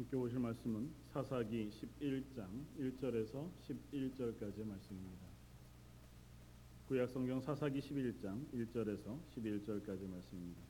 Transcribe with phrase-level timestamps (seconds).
[0.00, 2.48] 함께 보실 말씀은 사사기 11장
[2.78, 5.26] 1절에서 11절까지의 말씀입니다.
[6.88, 10.62] 구약 성경 사사기 11장 1절에서 11절까지의 말씀입니다.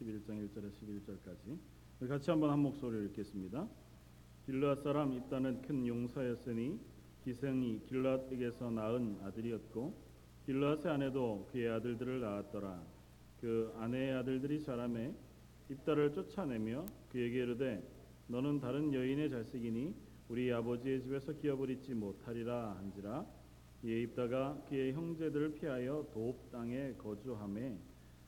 [0.00, 3.68] (11장 1절에서 11절까지) 같이 한번 한 목소리로 읽겠습니다.
[4.50, 6.76] 길르앗 사람 입다는 큰 용사였으니
[7.22, 9.94] 기생이 길르앗에게서 낳은 아들이었고
[10.44, 12.82] 길르앗의 아내도 그의 아들들을 낳았더라.
[13.40, 15.14] 그 아내의 아들들이 자라매
[15.68, 17.80] 입다를 쫓아내며 그에게 이르되
[18.26, 19.94] 너는 다른 여인의 자식이니
[20.28, 23.24] 우리 아버지의 집에서 기업을 잊지 못하리라 한지라
[23.84, 27.78] 이에 입다가 그의 형제들을 피하여 도읍 땅에 거주함에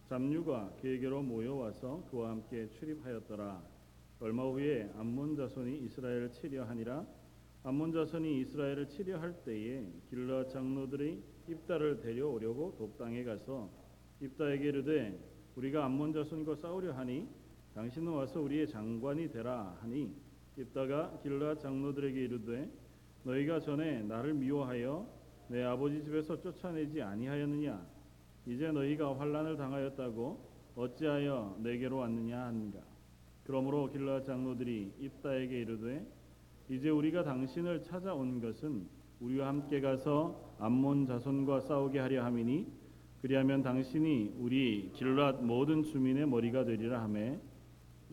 [0.08, 3.71] 잡류가 그에게로 모여와서 그와 함께 출입하였더라.
[4.22, 7.04] 얼마 후에 암몬 자손이 이스라엘을 치려 하니라.
[7.64, 13.68] 암몬 자손이 이스라엘을 치려 할 때에 길라 장로들이 입다를 데려오려고 돕당에 가서
[14.20, 15.18] 입다에게 이르되
[15.56, 17.26] 우리가 암몬 자손과 싸우려 하니
[17.74, 20.14] 당신은 와서 우리의 장관이 되라 하니
[20.56, 22.70] 입다가 길라 장로들에게 이르되
[23.24, 25.04] 너희가 전에 나를 미워하여
[25.48, 27.84] 내 아버지 집에서 쫓아내지 아니하였느냐?
[28.46, 32.44] 이제 너희가 환란을 당하였다고 어찌하여 내게로 왔느냐?
[32.44, 32.91] 하는가
[33.44, 36.06] 그러므로 길라 장로들이 입다에게 이르되
[36.68, 38.86] 이제 우리가 당신을 찾아온 것은
[39.20, 42.66] 우리와 함께 가서 암몬 자손과 싸우게 하려 함이니
[43.20, 47.38] 그리하면 당신이 우리 길랏 모든 주민의 머리가 되리라 하매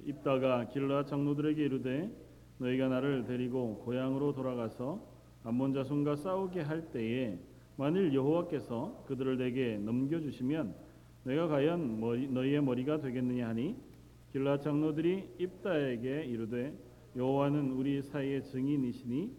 [0.05, 2.11] 입다가 길랏 장로들에게 이르되
[2.59, 5.02] 너희가 나를 데리고 고향으로 돌아가서
[5.44, 7.39] 암몬 자손과 싸우게 할 때에
[7.75, 10.75] 만일 여호와께서 그들을 내게 넘겨 주시면
[11.23, 13.75] 내가 과연 머리, 너희의 머리가 되겠느냐 하니
[14.31, 16.73] 길라 장로들이 입다에게 이르되
[17.16, 19.31] 여호와는 우리 사이의 증인이시니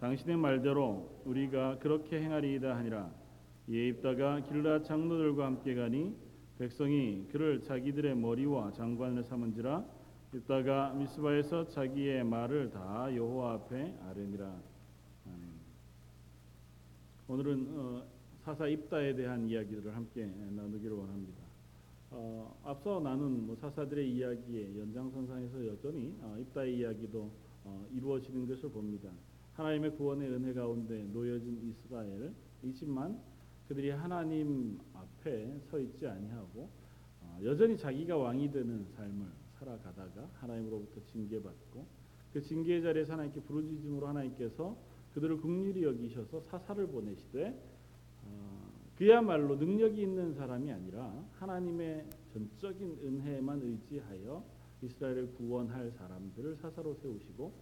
[0.00, 3.10] 당신의 말대로 우리가 그렇게 행하리이다 하니라
[3.68, 6.14] 이에 입다가 길라 장로들과 함께 가니
[6.58, 9.84] 백성이 그를 자기들의 머리와 장관을 삼은지라
[10.34, 14.52] 입다가 미스바에서 자기의 말을 다 여호와 앞에 아뢰니라.
[17.28, 18.04] 오늘은 어,
[18.42, 21.43] 사사 입다에 대한 이야기들을 함께 나누기를 원합니다.
[22.16, 27.28] 어, 앞서 나눈 뭐 사사들의 이야기의 연장선상에서 여전히 어, 입다의 이야기도
[27.64, 29.10] 어, 이루어지는 것을 봅니다.
[29.54, 33.20] 하나님의 구원의 은혜 가운데 놓여진 이스라엘이지만
[33.66, 36.68] 그들이 하나님 앞에 서 있지 아니하고
[37.20, 39.26] 어, 여전히 자기가 왕이 되는 삶을
[39.58, 41.84] 살아가다가 하나님으로부터 징계받고
[42.32, 44.76] 그 징계의 자리에서 하나님께 부르짖음으로 하나님께서
[45.14, 47.60] 그들을 긍휼히 여기셔서 사사를 보내시되
[48.24, 48.63] 어,
[48.96, 54.44] 그야말로 능력이 있는 사람이 아니라 하나님의 전적인 은혜에만 의지하여
[54.82, 57.52] 이스라엘을 구원할 사람들을 사사로 세우시고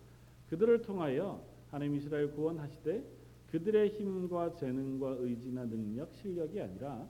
[0.50, 3.02] 그들을 통하여 하나님 이스라엘 구원하시되
[3.50, 7.06] 그들의 힘과 재능과 의지나 능력, 실력이 아니라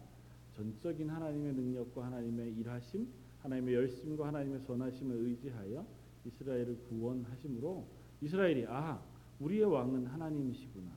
[0.56, 3.08] 전적인 하나님의 능력과 하나님의 일하심,
[3.42, 5.84] 하나님의 열심과 하나님의 선하심을 의지하여
[6.24, 7.84] 이스라엘을 구원하심으로
[8.20, 9.02] 이스라엘이 아
[9.40, 10.90] 우리의 왕은 하나님이시구나.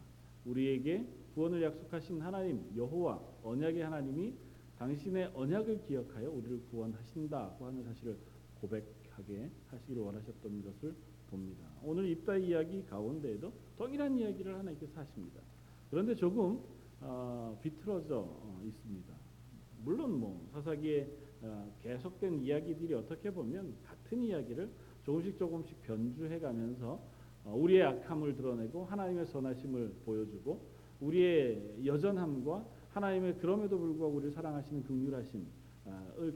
[0.45, 4.33] 우리에게 구원을 약속하신 하나님 여호와 언약의 하나님이
[4.79, 8.17] 당신의 언약을 기억하여 우리를 구원하신다고 하는 사실을
[8.61, 10.95] 고백하게 하시기를 원하셨던 것을
[11.29, 11.67] 봅니다.
[11.83, 15.41] 오늘 입다의 이야기 가운데에도 동일한 이야기를 하나님께서 하십니다.
[15.91, 16.61] 그런데 조금
[17.01, 19.13] 어, 비틀어져 어, 있습니다.
[19.83, 21.09] 물론 뭐 사사기에
[21.41, 24.69] 어, 계속된 이야기들이 어떻게 보면 같은 이야기를
[25.03, 26.99] 조금씩 조금씩 변주해가면서
[27.43, 35.45] 어, 우리의 악함을 드러내고 하나님의 선하심을 보여주고 우리의 여전함과 하나님의 그럼에도 불구하고 우리를 사랑하시는 긍휼하심을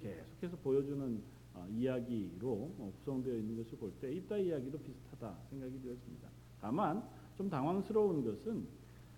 [0.02, 1.22] 계속해서 보여주는
[1.54, 6.30] 어, 이야기로 구성되어 있는 것을 볼때 입다 이야기도 비슷하다 생각이 되었습니다.
[6.62, 7.04] 다만
[7.36, 8.66] 좀 당황스러운 것은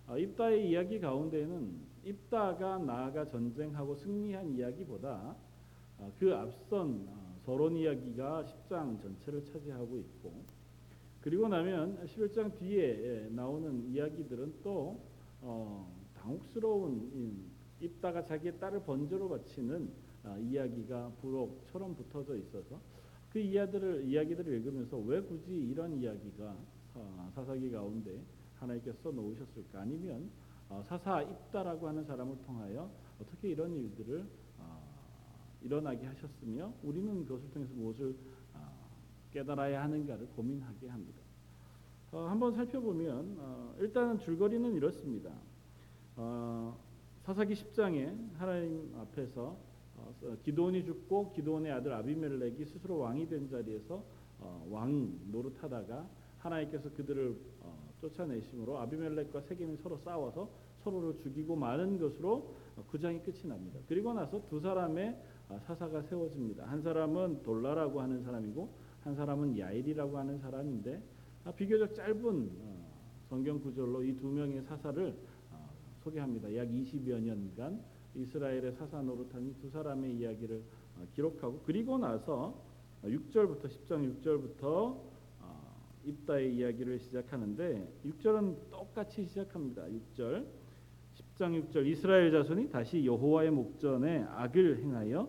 [0.08, 5.36] 어, 입다의 이야기 가운데는 입다가 나아가 전쟁하고 승리한 이야기보다
[6.18, 7.06] 그 앞선
[7.44, 10.32] 서론 이야기가 10장 전체를 차지하고 있고
[11.20, 15.00] 그리고 나면 11장 뒤에 나오는 이야기들은 또
[15.42, 17.50] 어, 당혹스러운
[17.80, 19.90] 입다가 자기의 딸을 번제로 바치는
[20.24, 22.80] 어, 이야기가 부록처럼 붙어져 있어서
[23.32, 26.56] 그 이야기들을 이야기들을 읽으면서 왜 굳이 이런 이야기가
[26.94, 28.22] 어, 사사기 가운데
[28.54, 30.30] 하나님께서 놓으셨을까 아니면
[30.68, 32.88] 어, 사사 입다라고 하는 사람을 통하여
[33.20, 34.24] 어떻게 이런 일들을
[34.58, 34.82] 어,
[35.62, 38.14] 일어나게 하셨으며 우리는 그것을 통해서 무엇을
[39.32, 41.21] 깨달아야 하는가를 고민하게 합니다.
[42.12, 45.30] 어, 한번 살펴보면 어, 일단은 줄거리는 이렇습니다.
[46.16, 46.78] 어,
[47.22, 49.56] 사사기 10장에 하나님 앞에서
[49.96, 54.04] 어, 기도원이 죽고 기도원의 아들 아비멜렉이 스스로 왕이 된 자리에서
[54.40, 56.06] 어, 왕 노릇하다가
[56.40, 60.50] 하나님께서 그들을 어, 쫓아내심으로 아비멜렉과 세겜이 서로 싸워서
[60.84, 63.80] 서로를 죽이고 마는 것으로 어, 구장이 끝이 납니다.
[63.88, 65.18] 그리고 나서 두 사람의
[65.48, 66.66] 아, 사사가 세워집니다.
[66.66, 68.68] 한 사람은 돌라라고 하는 사람이고
[69.02, 72.92] 한 사람은 야일이라고 하는 사람인데 아, 비교적 짧은 어,
[73.28, 75.16] 성경 구절로 이 두 명의 사사를
[75.50, 75.70] 어,
[76.04, 76.54] 소개합니다.
[76.56, 77.82] 약 20여 년간
[78.14, 80.62] 이스라엘의 사사 노릇한 이두 사람의 이야기를
[80.98, 82.54] 어, 기록하고 그리고 나서
[83.02, 85.12] 6절부터 10장 6절부터
[86.04, 89.84] 입다의 이야기를 시작하는데 6절은 똑같이 시작합니다.
[89.84, 90.44] 6절
[91.14, 95.28] 10장 6절 이스라엘 자손이 다시 여호와의 목전에 악을 행하여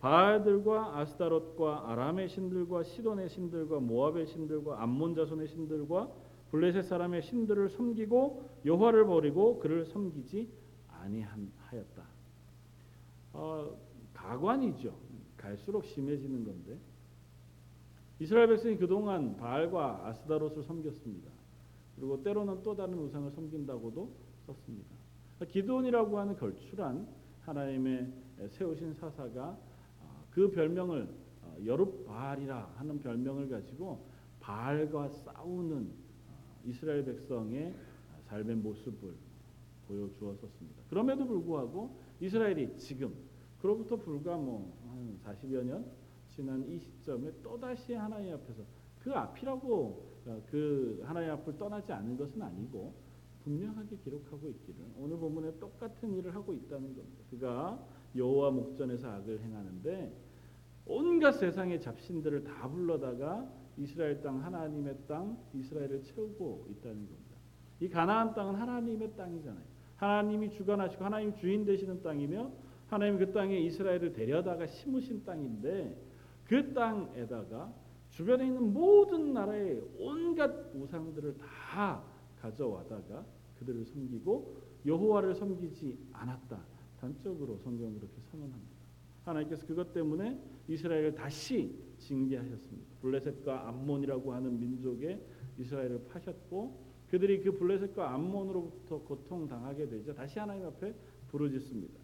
[0.00, 6.08] 바알들과 아스타롯과 아람의 신들과 시돈의 신들과 모압의 신들과 암몬 자손의 신들과
[6.50, 10.48] 블레셋 사람의 신들을 섬기고 여호와를 버리고 그를 섬기지
[10.88, 12.02] 아니하였다.
[13.32, 13.76] 어,
[14.14, 14.94] 가관이죠.
[15.36, 16.78] 갈수록 심해지는 건데
[18.20, 21.30] 이스라엘 백성이 그동안 바알과 아스다롯을 섬겼습니다.
[21.96, 24.10] 그리고 때로는 또 다른 우상을 섬긴다고도
[24.46, 24.96] 썼습니다.
[25.48, 27.06] 기도원이라고 하는 걸출한
[27.42, 28.12] 하나님의
[28.48, 29.67] 세우신 사사가 어,
[30.30, 31.08] 그 별명을
[31.42, 34.06] 어, 여룻바알이라 하는 별명을 가지고
[34.40, 35.90] 바알과 싸우는
[36.28, 37.74] 어, 이스라엘 백성의
[38.26, 39.14] 삶의 모습을
[39.86, 40.82] 보여주었었습니다.
[40.90, 43.14] 그럼에도 불구하고 이스라엘이 지금
[43.60, 45.90] 그로부터 불과 뭐 한 40여 년
[46.28, 48.62] 지난 이 시점에 또 다시 하나님 앞에서
[48.98, 52.94] 그 앞이라고 어, 그 하나님 앞을 떠나지 않는 것은 아니고
[53.44, 57.24] 분명하게 기록하고 있기를 오늘 본문에 똑같은 일을 하고 있다는 겁니다.
[57.30, 57.86] 그가
[58.18, 60.12] 여호와 목전에서 악을 행하는데
[60.86, 67.36] 온갖 세상의 잡신들을 다 불러다가 이스라엘 땅 하나님의 땅 이스라엘을 채우고 있다는 겁니다.
[67.80, 69.64] 이 가나안 땅은 하나님의 땅이잖아요.
[69.96, 72.50] 하나님이 주관하시고 하나님 주인 되시는 땅이며
[72.88, 75.96] 하나님 그 땅에 이스라엘을 데려다가 심으신 땅인데
[76.44, 77.72] 그 땅에다가
[78.10, 82.02] 주변에 있는 모든 나라의 온갖 우상들을 다
[82.40, 83.24] 가져와다가
[83.58, 84.56] 그들을 섬기고
[84.86, 86.77] 여호와를 섬기지 않았다.
[87.00, 88.78] 단적으로 성경 그렇게 선언합니다.
[89.24, 92.88] 하나님께서 그것 때문에 이스라엘을 다시 징계하셨습니다.
[93.00, 95.20] 블레셋과 암몬이라고 하는 민족에
[95.58, 100.94] 이스라엘을 파셨고 그들이 그 블레셋과 암몬으로부터 고통당하게 되자 다시 하나님 앞에
[101.28, 101.94] 부르짖습니다.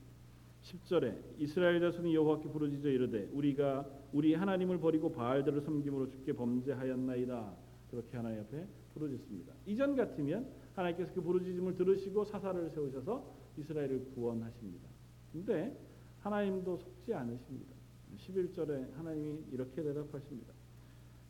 [0.63, 7.55] 10절에 이스라엘 자손이 여호와께 부르짖어 이르되 우리가 우리 하나님을 버리고 바알들을 섬김으로 주께 범죄하였나이다.
[7.91, 9.53] 그렇게 하나님 앞에 부르짖습니다.
[9.67, 14.89] 이전 같으면 하나님께서 그 부르짖음을 들으시고 사사를 세우셔서 이스라엘을 구원하십니다.
[15.33, 15.77] 근데
[16.21, 17.75] 하나님도 속지 않으십니다.
[18.17, 20.53] 11절에 하나님이 이렇게 대답하십니다.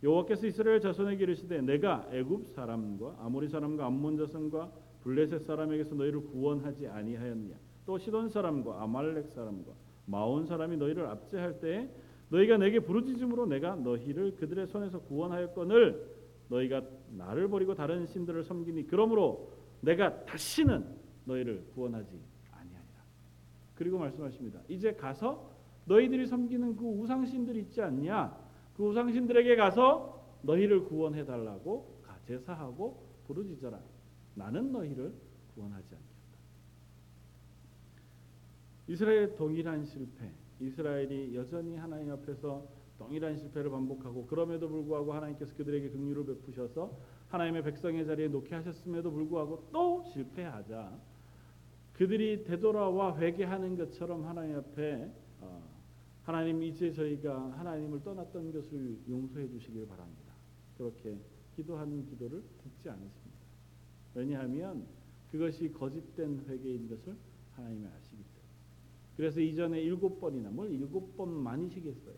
[0.03, 4.71] 여호와께서 이스라엘 자손에게 이르시되 내가 애굽 사람과 아모리 사람과 암몬 자손과
[5.03, 7.57] 블레셋 사람에게서 너희를 구원하지 아니하였느냐
[7.87, 9.73] 또 시돈 사람과 아말렉 사람과
[10.07, 11.89] 마온 사람이 너희를 압제할 때에
[12.29, 16.15] 너희가 내게 부르짖음으로 내가 너희를 그들의 손에서 구원하였거늘
[16.49, 16.83] 너희가
[17.17, 19.51] 나를 버리고 다른 신들을 섬기니 그러므로
[19.81, 20.85] 내가 다시는
[21.25, 22.21] 너희를 구원하지
[22.53, 23.03] 아니하리라.
[23.75, 24.61] 그리고 말씀하십니다.
[24.69, 25.51] 이제 가서
[25.87, 28.37] 너희들이 섬기는 그 우상신들 있지 않냐?
[28.77, 31.95] 그 우상신들에게 가서 너희를 구원해 달라고
[32.27, 33.81] 제사하고 부르짖어라.
[34.35, 35.15] 나는 너희를
[35.55, 36.15] 구원하지 않겠다.
[38.89, 40.31] 이스라엘 동일한 실패.
[40.61, 42.67] 이스라엘이 여전히 하나님 앞에서
[42.99, 46.97] 동일한 실패를 반복하고 그럼에도 불구하고 하나님께서 그들에게 긍휼을 베푸셔서
[47.29, 50.97] 하나님의 백성의 자리에 놓게 하셨음에도 불구하고 또 실패하자
[51.95, 55.11] 그들이 되돌아와 회개하는 것처럼 하나님 앞에
[55.41, 55.63] 어,
[56.25, 60.35] 하나님 이제 저희가 하나님을 떠났던 것을 용서해 주시길 바랍니다.
[60.77, 61.17] 그렇게
[61.55, 63.39] 기도하는 기도를 듣지 않으십니다.
[64.15, 64.87] 왜냐하면
[65.31, 67.17] 그것이 거짓된 회개인 것을
[67.53, 68.33] 하나님이 아시기 때문에.
[69.17, 72.15] 그래서 이전에 일곱 번이나 뭘 일곱 번만이시겠어요.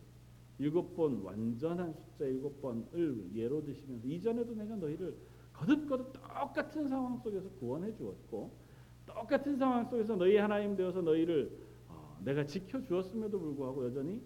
[0.59, 5.14] 일곱 번 완전한 숫자 일곱 번을 예로 드시면서 이전에도 내가 너희를
[5.52, 8.65] 거듭거듭 똑같은 상황 속에서 구원해 주었고
[9.06, 11.50] 똑같은 상황 속에서 너희 하나님 되어서 너희를
[11.88, 14.20] 어, 내가 지켜 주었음에도 불구하고 여전히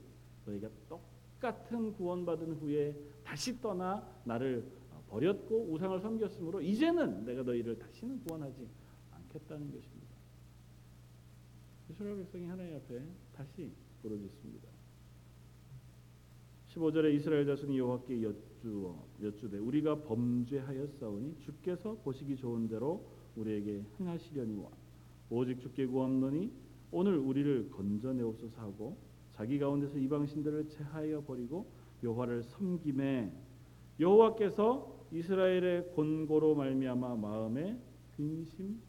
[0.47, 8.21] 너희가 똑같은 구원받은 후에 다시 떠나 나를 어, 버렸고 우상을 섬겼으므로 이제는 내가 너희를 다시는
[8.25, 8.67] 구원하지
[9.13, 10.11] 않겠다는 것입니다.
[11.91, 13.03] 이스라엘 백성이 하나님 앞에
[13.35, 13.71] 다시
[14.03, 14.69] 부르짖습니다.
[16.69, 23.05] 15절에 이스라엘 자손이 여호와께 여쭈어 여쭈되 우리가 범죄하였사오니 주께서 보시기 좋은 대로
[23.41, 24.69] 우리에게 행하시려니와
[25.31, 26.51] 오직 주께 구함노니
[26.93, 28.97] 오늘 우리를 건져내옵소서 하고
[29.33, 31.67] 자기 가운데서 이방 신들을 제하여 버리고
[32.03, 33.33] 여호와를 섬김에
[33.99, 37.79] 여호와께서 이스라엘의 곤고로 말미암아 마음에
[38.17, 38.81] 근심하시니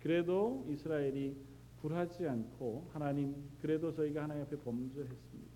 [0.00, 1.36] 그래도 이스라엘이
[1.82, 5.50] 굴하지 않고 하나님 그래도 저희가 하나님 앞에 범죄했습니다.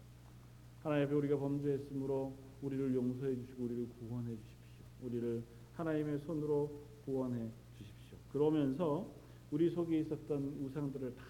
[0.82, 4.84] 하나님 앞에 우리가 범죄했으므로 우리를 용서해 주시고 우리를 구원해 주십시오.
[5.02, 5.42] 우리를
[5.74, 8.18] 하나님의 손으로 구원해 주십시오.
[8.32, 9.10] 그러면서
[9.50, 11.22] 우리 속에 있었던 우상들을 다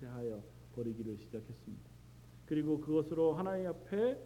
[0.00, 0.42] 제하여
[0.74, 1.90] 버리기를 시작했습니다.
[2.46, 4.18] 그리고 그것으로 하나님 앞에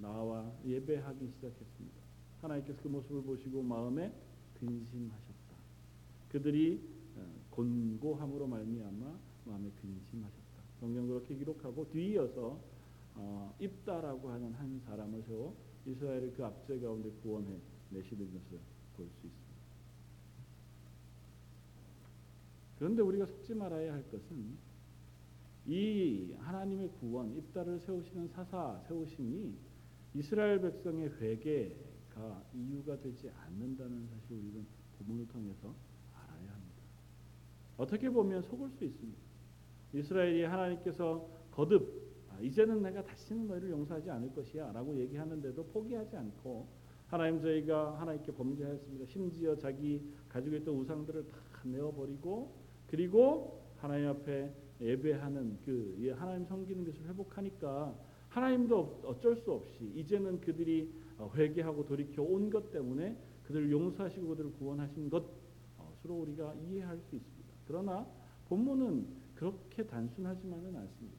[0.00, 1.96] 나와 예배하기 시작했습니다.
[2.42, 4.12] 하나님께서 그 모습을 보시고 마음에
[4.54, 5.56] 근심하셨다.
[6.30, 6.80] 그들이
[7.16, 10.46] 어, 곤고함으로 말미암아 마음에 근심하셨다.
[10.80, 12.58] 성경 그렇게 기록하고 뒤이어서
[13.14, 17.56] 어, 입다라고 하는 한 사람을 세워 이스라엘을 그 압제 가운데 구원해
[17.90, 18.60] 내시는 것을
[18.96, 19.46] 볼 수 있습니다.
[22.78, 24.56] 그런데 우리가 속지 말아야 할 것은
[25.66, 29.54] 이 하나님의 구원, 입다를 세우시는 사사 세우심이
[30.14, 34.66] 이스라엘 백성의 회개가 이유가 되지 않는다는 사실 우리는
[34.98, 35.74] 본문을 통해서
[36.14, 36.82] 알아야 합니다.
[37.76, 39.18] 어떻게 보면 속을 수 있습니다.
[39.94, 46.66] 이스라엘이 하나님께서 거듭 아, 이제는 내가 다시는 너희를 용서하지 않을 것이야라고 얘기하는데도 포기하지 않고
[47.08, 49.06] 하나님 저희가 하나님께 범죄하였습니다.
[49.06, 52.52] 심지어 자기 가지고 있던 우상들을 다 내어버리고
[52.88, 57.94] 그리고 하나님 앞에 예배하는 그 예, 하나님 섬기는 것을 회복하니까
[58.28, 64.52] 하나님도 어쩔 수 없이 이제는 그들이 어, 회개하고 돌이켜 온 것 때문에 그들을 용서하시고 그들을
[64.58, 65.30] 구원하신 것으로
[65.78, 67.54] 어, 우리가 이해할 수 있습니다.
[67.66, 68.06] 그러나
[68.48, 71.18] 본문은 그렇게 단순하지만은 않습니다.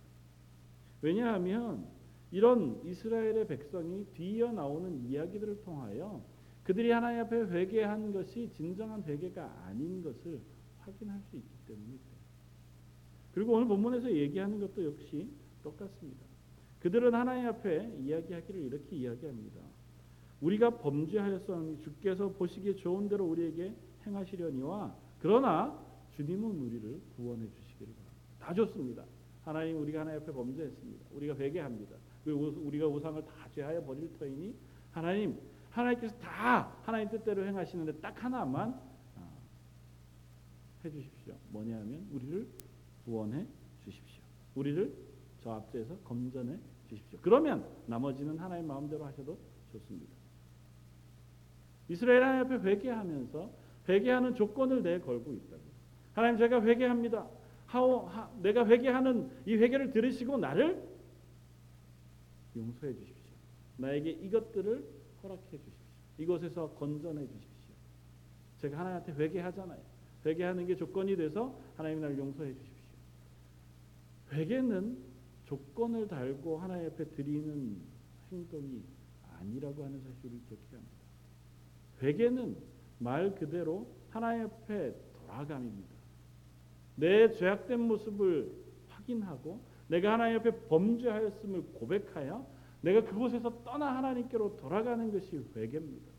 [1.01, 1.87] 왜냐하면
[2.31, 6.21] 이런 이스라엘의 백성이 뒤이어 나오는 이야기들을 통하여
[6.63, 10.41] 그들이 하나님 앞에 회개한 것이 진정한 회개가 아닌 것을
[10.79, 12.17] 확인할 수 있기 때문이에요.
[13.33, 15.29] 그리고 오늘 본문에서 얘기하는 것도 역시
[15.63, 16.25] 똑같습니다.
[16.81, 19.61] 그들은 하나님 앞에 이야기하기를 이렇게 이야기합니다.
[20.41, 23.73] 우리가 범죄하였사니 주께서 보시기에 좋은 대로 우리에게
[24.05, 25.77] 행하시려니와 그러나
[26.15, 28.25] 주님은 우리를 구원해 주시기를 바랍니다.
[28.39, 29.03] 다 좋습니다.
[29.43, 31.05] 하나님 우리가 하나님 앞에 범죄했습니다.
[31.13, 31.95] 우리가 회개합니다.
[32.27, 34.53] 그리고 우리가 우상을 다 제하여 버릴 터이니
[34.91, 38.77] 하나님 하나님께서 다 하나님 뜻대로 행하시는데 딱 하나만
[39.15, 39.29] 아,
[40.83, 41.35] 해주십시오.
[41.51, 42.45] 뭐냐하면 우리를
[43.05, 43.47] 구원해
[43.85, 44.21] 주십시오.
[44.55, 44.93] 우리를
[45.41, 47.17] 저 앞에서 검전해 주십시오.
[47.21, 49.39] 그러면 나머지는 하나님 마음대로 하셔도
[49.71, 50.11] 좋습니다.
[51.87, 53.51] 이스라엘 하나님 앞에 회개하면서
[53.87, 55.61] 회개하는 조건을 내걸고 있다고.
[56.11, 57.25] 하나님 제가 회개합니다.
[57.67, 60.86] 하오, 하, 내가 회개하는 이 회개를 들으시고 나를
[62.57, 63.33] 용서해 주십시오.
[63.77, 64.85] 나에게 이것들을
[65.23, 65.87] 허락해 주십시오.
[66.17, 67.75] 이곳에서 건전해 주십시오.
[68.57, 69.81] 제가 하나님한테 회개하잖아요.
[70.25, 72.77] 회개하는 게 조건이 돼서 하나님 나를 용서해 주십시오.
[74.33, 74.97] 회개는
[75.45, 77.77] 조건을 달고 하나님 앞에 드리는
[78.31, 78.83] 행동이
[79.39, 80.97] 아니라고 하는 사실을 기억해야 합니다.
[82.01, 82.57] 회개는
[82.99, 85.89] 말 그대로 하나님 앞에 돌아감입니다.
[86.95, 88.51] 내 죄악된 모습을
[88.89, 92.45] 확인하고 내가 하나님 앞에 범죄하였음을 고백하여
[92.81, 96.11] 내가 그곳에서 떠나 하나님께로 돌아가는 것이 회개입니다.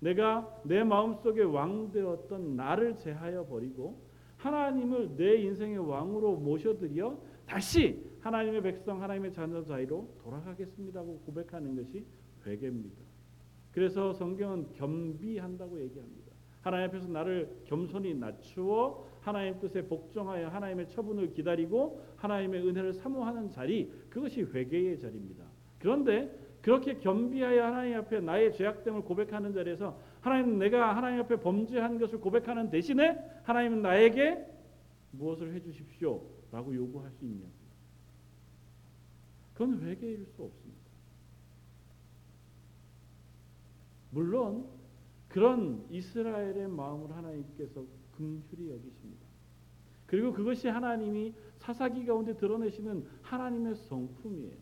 [0.00, 4.02] 내가 내 마음속에 왕 되었던 나를 제하여 버리고
[4.36, 12.04] 하나님을 내 인생의 왕으로 모셔드려 다시 하나님의 백성, 하나님의 자녀 사이로 돌아가겠습니다고 고백하는 것이
[12.44, 12.96] 회개입니다.
[13.72, 16.32] 그래서 성경은 겸비한다고 얘기합니다.
[16.60, 23.92] 하나님 앞에서 나를 겸손히 낮추어 하나님 뜻에 복종하여 하나님의 처분을 기다리고 하나님의 은혜를 사모하는 자리
[24.08, 25.44] 그것이 회개의 자리입니다.
[25.80, 26.30] 그런데
[26.62, 32.70] 그렇게 겸비하여 하나님 앞에 나의 죄악됨을 고백하는 자리에서 하나님 내가 하나님 앞에 범죄한 것을 고백하는
[32.70, 34.46] 대신에 하나님은 나에게
[35.10, 37.46] 무엇을 해 주십시오라고 요구할 수 있냐?
[39.54, 40.86] 그건 회개일 수 없습니다.
[44.10, 44.68] 물론
[45.28, 47.84] 그런 이스라엘의 마음을 하나님께서
[48.16, 49.05] 긍휼히 여기십니다.
[50.06, 54.56] 그리고 그것이 하나님이 사사기 가운데 드러내시는 하나님의 성품이에요.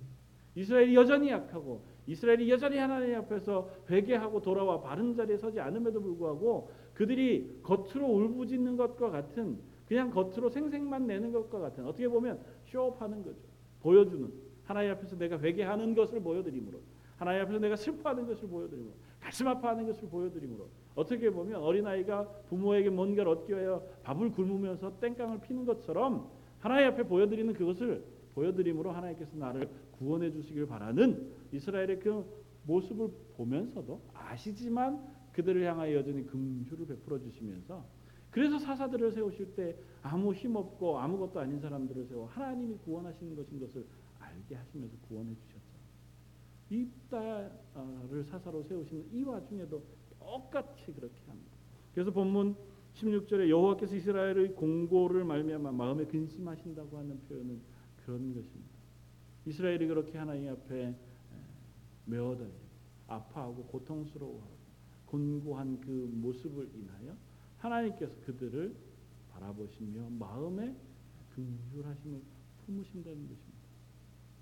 [0.54, 7.60] 이스라엘이 여전히 약하고 이스라엘이 여전히 하나님 앞에서 회개하고 돌아와 바른 자리에 서지 않음에도 불구하고 그들이
[7.62, 13.40] 겉으로 울부짖는 것과 같은 그냥 겉으로 생색만 내는 것과 같은 어떻게 보면 쇼업하는 거죠.
[13.80, 14.32] 보여주는
[14.64, 16.80] 하나님 앞에서 내가 회개하는 것을 보여드림으로
[17.16, 23.32] 하나님 앞에서 내가 슬퍼하는 것을 보여드림으로 가슴 아파하는 것을 보여드림으로 어떻게 보면 어린아이가 부모에게 뭔가를
[23.32, 30.30] 얻기 위하여 밥을 굶으면서 땡깡을 피는 것처럼 하나님 앞에 보여드리는 그것을 보여드림으로 하나님께서 나를 구원해
[30.30, 32.24] 주시길 바라는 이스라엘의 그
[32.66, 37.84] 모습을 보면서도 아시지만 그들을 향하여 여전히 긍휼을 베풀어 주시면서
[38.30, 43.86] 그래서 사사들을 세우실 때 아무 힘 없고 아무것도 아닌 사람들을 세워 하나님이 구원하시는 것인 것을
[44.18, 45.64] 알게 하시면서 구원해 주셨죠.
[46.70, 49.82] 입다를 사사로 세우시는 이 와중에도
[50.24, 51.52] 똑같이 그렇게 합니다.
[51.92, 52.56] 그래서 본문
[52.94, 57.60] 16절에 여호와께서 이스라엘의 공고를 말미암아 마음에 근심하신다고 하는 표현은
[58.04, 58.74] 그런 것입니다.
[59.46, 60.94] 이스라엘이 그렇게 하나님 앞에
[62.06, 62.64] 메어달리고
[63.08, 64.54] 아파하고 고통스러워하고
[65.06, 67.16] 곤고한 그 모습을 인하여
[67.58, 68.74] 하나님께서 그들을
[69.30, 70.74] 바라보시며 마음에
[71.34, 72.22] 긍휼하심을
[72.64, 73.64] 품으신다는 것입니다.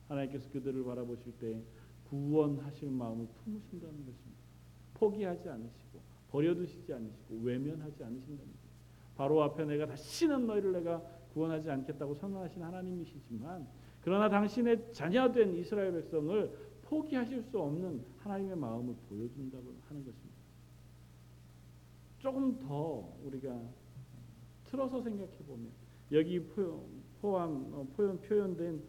[0.08, 1.62] 하나님께서 그들을 바라보실 때
[2.08, 4.31] 구원하실 마음을 품으신다는 것입니다.
[5.02, 8.62] 포기하지 않으시고 버려두시지 않으시고 외면하지 않으신다는 것.
[9.16, 11.02] 바로 앞에 내가 다시는 너희를 내가
[11.34, 13.66] 구원하지 않겠다고 선언하신 하나님이시지만
[14.00, 16.50] 그러나 당신의 자녀된 이스라엘 백성을
[16.82, 20.32] 포기하실 수 없는 하나님의 마음을 보여준다고 하는 것입니다.
[22.18, 23.60] 조금 더 우리가
[24.66, 25.68] 틀어서 생각해 보면
[26.12, 26.40] 여기
[27.20, 28.80] 포함 어, 표현 표현된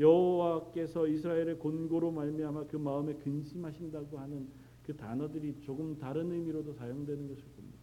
[0.00, 4.48] 여호와께서 이스라엘의 곤고로 말미암아 그 마음에 근심하신다고 하는
[4.90, 7.78] 그 단어들이 조금 다른 의미로도 사용되는 것을 봅니다.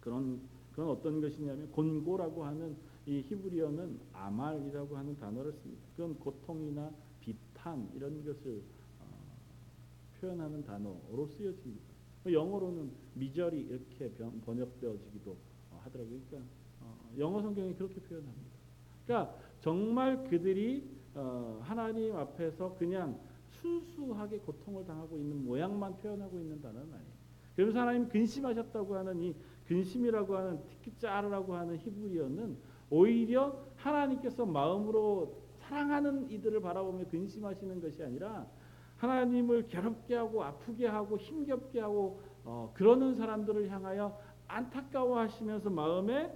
[0.00, 5.82] 그런 그런 어떤 것이냐면 곤고라고 하는 이 히브리어는 아말이라고 하는 단어를 씁니다.
[5.96, 8.62] 그건 고통이나 비탄 이런 것을
[9.00, 9.04] 어,
[10.20, 11.96] 표현하는 단어로 쓰여집니다.
[12.30, 14.08] 영어로는 미저리 이렇게
[14.44, 15.36] 번역되어지기도
[15.70, 16.20] 하더라고요.
[16.28, 16.50] 그러니까
[16.82, 18.56] 어, 영어 성경이 그렇게 표현합니다.
[19.06, 23.18] 그러니까 정말 그들이 어, 하나님 앞에서 그냥
[23.60, 27.16] 순수하게 고통을 당하고 있는 모양만 표현하고 있는 단어는 아니에요.
[27.54, 29.34] 그러면서 하나님 근심하셨다고 하는 이
[29.66, 32.56] 근심이라고 하는 티키짜르라고 하는 히브리어는
[32.90, 38.46] 오히려 하나님께서 마음으로 사랑하는 이들을 바라보며 근심하시는 것이 아니라
[38.98, 46.32] 하나님을 괴롭게 하고 아프게 하고 힘겹게 하고 어, 그러는 사람들을 향하여 안타까워하시면서 마음에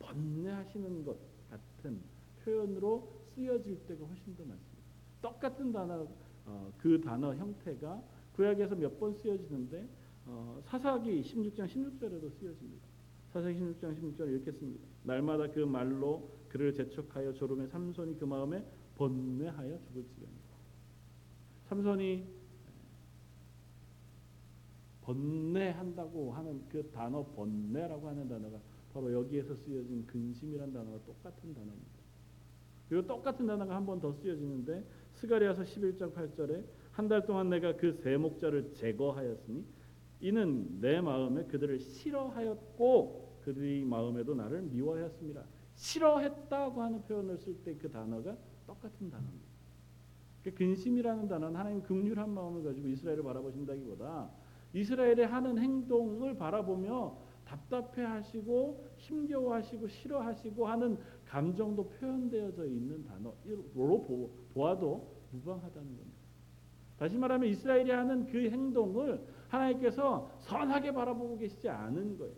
[0.00, 1.16] 번뇌하시는 것
[1.48, 2.00] 같은
[2.44, 4.82] 표현으로 쓰여질 때가 훨씬 더 많습니다.
[5.20, 6.06] 똑같은 단어
[6.46, 8.02] 어, 그 단어 형태가
[8.34, 9.88] 구약에서 몇 번 쓰여지는데
[10.26, 12.86] 어, 사사기 16장 16절에도 쓰여집니다.
[13.32, 14.84] 사사기 16장 16절 이렇게 씁니다.
[15.04, 18.64] 날마다 그 말로 그를 재촉하여 졸음에 삼손이 그 마음에
[18.96, 20.30] 번뇌하여 죽을지니라.
[21.68, 22.26] 삼손이
[25.02, 28.58] 번뇌한다고 하는 그 단어 번뇌라고 하는 단어가
[28.92, 32.02] 바로 여기에서 쓰여진 근심이란 단어가 똑같은 단어입니다.
[32.88, 34.84] 그리고 똑같은 단어가 한 번 더 쓰여지는데
[35.26, 39.64] 스가리아서 11장 8절에 한 달 동안 내가 그 세 목자를 제거하였으니
[40.20, 45.42] 이는 내 마음에 그들을 싫어하였고 그들의 마음에도 나를 미워하였습니다.
[45.74, 49.52] 싫어했다고 하는 표현을 쓸 때 그 단어가 똑같은 단어입니다.
[50.44, 54.30] 그 근심이라는 단어는 하나님 긍휼한 마음을 가지고 이스라엘을 바라보신다기보다
[54.74, 57.16] 이스라엘의 하는 행동을 바라보며
[57.52, 66.22] 답답해 하시고 힘겨워 하시고 싫어하시고 하는 감정도 표현되어져 있는 단어로 보아도 무방하다는 겁니다.
[66.98, 72.34] 다시 말하면 이스라엘이 하는 그 행동을 하나님께서 선하게 바라보고 계시지 않은 거예요.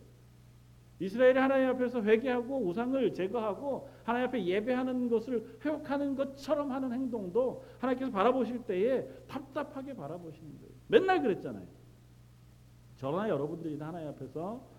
[1.01, 8.11] 이스라엘이 하나님 앞에서 회개하고 우상을 제거하고 하나님 앞에 예배하는 것을 회복하는 것처럼 하는 행동도 하나님께서
[8.11, 10.73] 바라보실 때에 답답하게 바라보시는 거예요.
[10.89, 11.67] 맨날 그랬잖아요.
[12.97, 14.74] 저나 여러분들이 하나님 앞에서 어,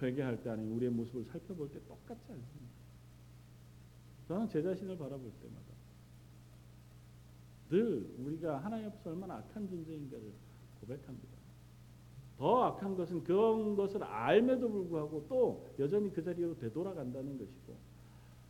[0.00, 2.78] 회개할 때 아니면 우리의 모습을 살펴볼 때 똑같지 않습니까?
[4.28, 5.68] 저는 제 자신을 바라볼 때마다
[7.70, 10.32] 늘 우리가 하나님 앞에서 얼마나 악한 존재인가를
[10.80, 11.38] 고백합니다.
[12.38, 17.76] 더 악한 것은 그런 것을 알매도 불구하고 또 여전히 그 자리로 되돌아간다는 것이고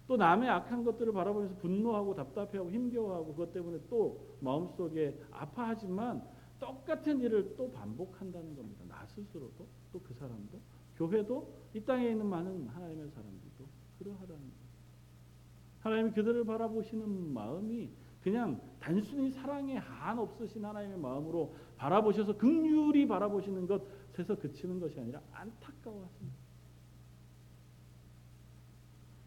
[0.07, 6.23] 또 남의 악한 것들을 바라보면서 분노하고 답답해하고 힘겨워하고 그것 때문에 또 마음속에 아파하지만
[6.59, 8.85] 똑같은 일을 또 반복한다는 겁니다.
[8.89, 10.59] 나 스스로도 또 그 사람도
[10.99, 13.67] 교회도 이 땅에 있는 많은 하나님의 사람들도
[13.99, 14.69] 그러하다는 거예요.
[15.81, 17.91] 하나님이 그들을 바라보시는 마음이
[18.23, 26.37] 그냥 단순히 사랑에 한 없으신 하나님의 마음으로 바라보셔서 극률이 바라보시는 것에서 그치는 것이 아니라 안타까워하십니다.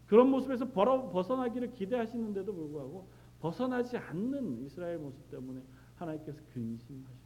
[0.06, 3.08] 그런 모습에서 벗어나기를 기대하시는데도 불구하고
[3.40, 5.62] 벗어나지 않는 이스라엘 모습 때문에
[5.96, 7.21] 하나님께서 근심하십니다.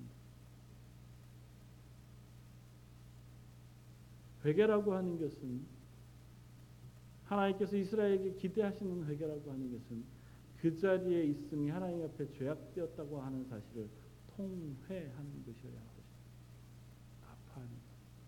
[4.46, 5.66] 회개라고 하는 것은
[7.24, 10.04] 하나님께서 이스라엘에게 기대하시는 회개라고 하는 것은
[10.60, 13.88] 그 자리에 있음이 하나님 앞에 죄악되었다고 하는 사실을
[14.36, 16.16] 통회하는 것이어야 할 것입니다.
[17.26, 17.70] 아파하는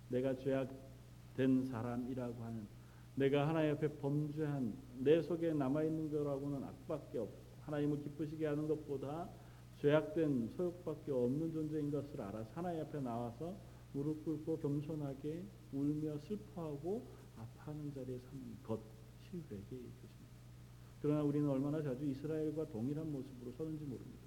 [0.09, 2.67] 내가 죄악된 사람이라고 하는
[3.15, 9.29] 내가 하나님 앞에 범죄한 내 속에 남아 있는 거라고는 악밖에 없고 하나님을 기쁘시게 하는 것보다
[9.79, 13.57] 죄악된 소욕밖에 없는 존재인 것을 알아서 하나님 앞에 나와서
[13.93, 18.83] 무릎 꿇고 겸손하게 울며 슬퍼하고 아파하는 자리에 사는 것이
[19.33, 20.19] 회개의 것입니다.
[21.01, 24.19] 그러나 우리는 얼마나 자주 이스라엘과 동일한 모습으로 서는지 모릅니다.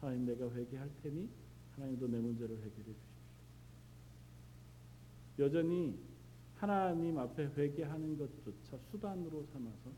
[0.00, 1.28] 하나님 내가 회개할 테니
[1.76, 3.12] 하나님도 내 문제를 해결해 주십시오.
[5.38, 5.98] 여전히
[6.56, 9.90] 하나님 앞에 회개하는 것조차 수단으로 삼아서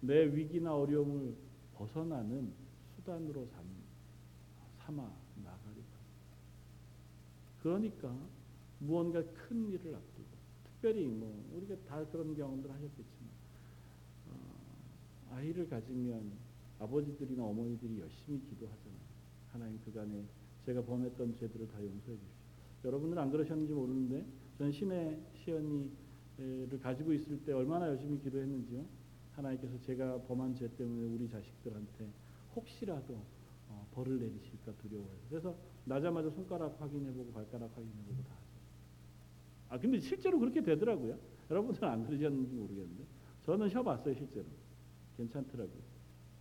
[0.00, 1.34] 내 위기나 어려움을
[1.74, 2.52] 벗어나는
[2.96, 3.64] 수단으로 삼,
[4.78, 5.96] 삼아 합니다.
[7.62, 8.14] 그러니까
[8.78, 10.26] 무언가 큰 일을 앞두고
[10.64, 13.30] 특별히 뭐 우리가 다 그런 경험들 하셨겠지만
[14.30, 16.32] 어, 아이를 가지면
[16.78, 19.06] 아버지들이나 어머니들이 열심히 기도하잖아요.
[19.52, 20.24] 하나님 그간에
[20.66, 22.46] 제가 범했던 죄들을 다 용서해 주십시오.
[22.84, 24.24] 여러분들은 안 그러셨는지 모르는데
[24.58, 28.84] 저는 신의 시연이를 가지고 있을 때 얼마나 열심히 기도했는지요.
[29.32, 32.08] 하나님께서 제가 범한 죄 때문에 우리 자식들한테
[32.54, 33.22] 혹시라도
[33.68, 35.18] 어, 벌을 내리실까 두려워해요.
[35.28, 38.45] 그래서 나자마자 손가락 확인해보고 발가락 확인해보고 다.
[39.68, 41.18] 아 근데 실제로 그렇게 되더라고요.
[41.50, 43.04] 여러분들은 안 그러셨는지 모르겠는데
[43.42, 44.44] 저는 쉬어봤어요 실제로.
[45.16, 45.82] 괜찮더라고요.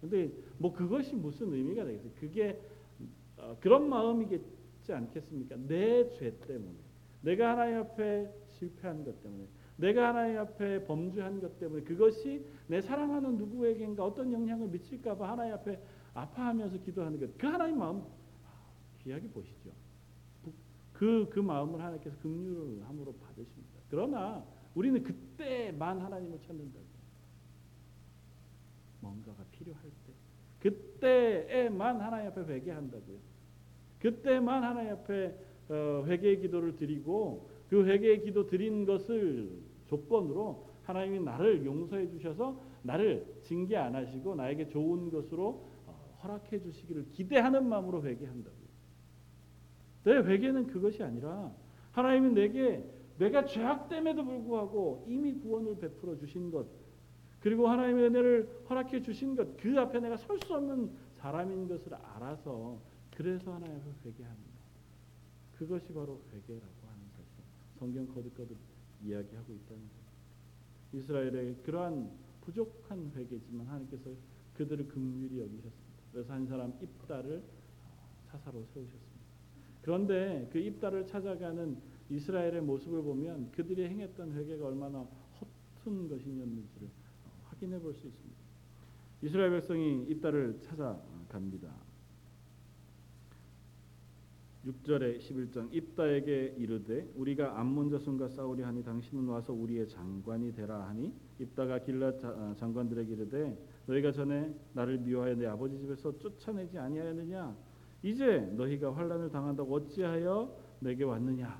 [0.01, 2.11] 근데 뭐 그것이 무슨 의미가 되겠어요?
[2.19, 2.59] 그게
[3.37, 5.55] 어, 그런 마음이겠지 않겠습니까?
[5.67, 6.73] 내 죄 때문에
[7.21, 13.37] 내가 하나님 앞에 실패한 것 때문에 내가 하나님 앞에 범죄한 것 때문에 그것이 내 사랑하는
[13.37, 15.79] 누구에게인가 어떤 영향을 미칠까봐 하나님 앞에
[16.13, 17.37] 아파하면서 기도하는 것.
[17.37, 18.03] 그 하나님 마음
[19.03, 19.71] 귀하게 보시죠.
[20.97, 23.79] 그, 그 마음을 하나님께서 긍휼을 함으로 받으십니다.
[23.89, 26.85] 그러나 우리는 그때만 하나님을 찾는다고.
[29.01, 30.13] 뭔가가 필요할 때.
[30.59, 33.17] 그때에만 하나님 앞에 회개한다고요.
[33.99, 35.35] 그때만 하나님 앞에
[35.69, 39.49] 어, 회개의 기도를 드리고 그 회개의 기도 드린 것을
[39.87, 47.11] 조건으로 하나님이 나를 용서해 주셔서 나를 징계 안 하시고 나에게 좋은 것으로 어, 허락해 주시기를
[47.11, 48.64] 기대하는 마음으로 회개한다고요.
[50.05, 51.51] 내 회개는 그것이 아니라
[51.91, 52.83] 하나님이 내게
[53.17, 56.65] 내가 죄악됨에도 불구하고 이미 구원을 베풀어 주신 것
[57.41, 62.79] 그리고 하나님의 은혜를 허락해 주신 것 그 앞에 내가 설 수 없는 사람인 것을 알아서
[63.15, 64.55] 그래서 하나님 앞에 회개합니다.
[65.57, 67.43] 그것이 바로 회개라고 하는 사실.
[67.79, 68.57] 성경 거듭거듭
[69.03, 70.97] 이야기하고 있다는 것.
[70.97, 74.09] 이스라엘의 그러한 부족한 회개지만 하나님께서
[74.57, 75.95] 그들을 긍휼히 여기셨습니다.
[76.11, 77.41] 그래서 한 사람 입다를
[78.29, 79.14] 사사로 세우셨습니다.
[79.85, 81.77] 그런데 그 입다를 찾아가는
[82.09, 85.07] 이스라엘의 모습을 보면 그들이 행했던 회개가 얼마나
[85.39, 86.89] 허튼 것이었는지를
[87.43, 88.35] 확인해 볼 수 있습니다.
[89.21, 91.71] 이스라엘 백성이 입다를 찾아갑니다.
[94.65, 101.13] 6절에 11장 입다에게 이르되 우리가 암몬 자손과 싸우려 하니 당신은 와서 우리의 장관이 되라 하니
[101.37, 107.55] 입다가 길랏 아, 장관들에게 이르되 너희가 전에 나를 미워하여 내 아버지 집에서 쫓아내지 아니하였느냐
[108.05, 111.59] 이제 너희가 환란을 당한다고 어찌하여 내게 왔느냐.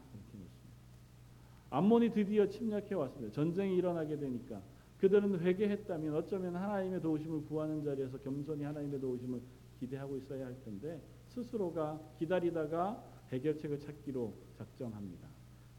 [1.72, 3.34] 암몬이 드디어 침략해 왔습니다.
[3.34, 4.62] 전쟁이 일어나게 되니까
[5.00, 9.42] 그들은 회개했다면 어쩌면 하나님의 도우심을 구하는 자리에서 겸손히 하나님의 도우심을
[9.80, 15.28] 기대하고 있어야 할 텐데 스스로가 기다리다가 해결책을 찾기로 작정합니다.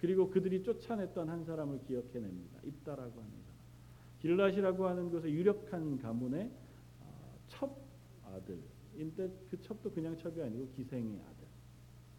[0.01, 2.61] 그리고 그들이 쫓아냈던 한 사람을 기억해냅니다.
[2.65, 3.31] 입다라고 사람.
[4.19, 6.51] 길라시라고 하는 곳의 유력한 가문의
[7.01, 7.79] 어, 첩
[8.25, 8.59] 아들
[8.99, 11.47] 인데 그 첩도 그냥 첩이 아니고 기생의 아들.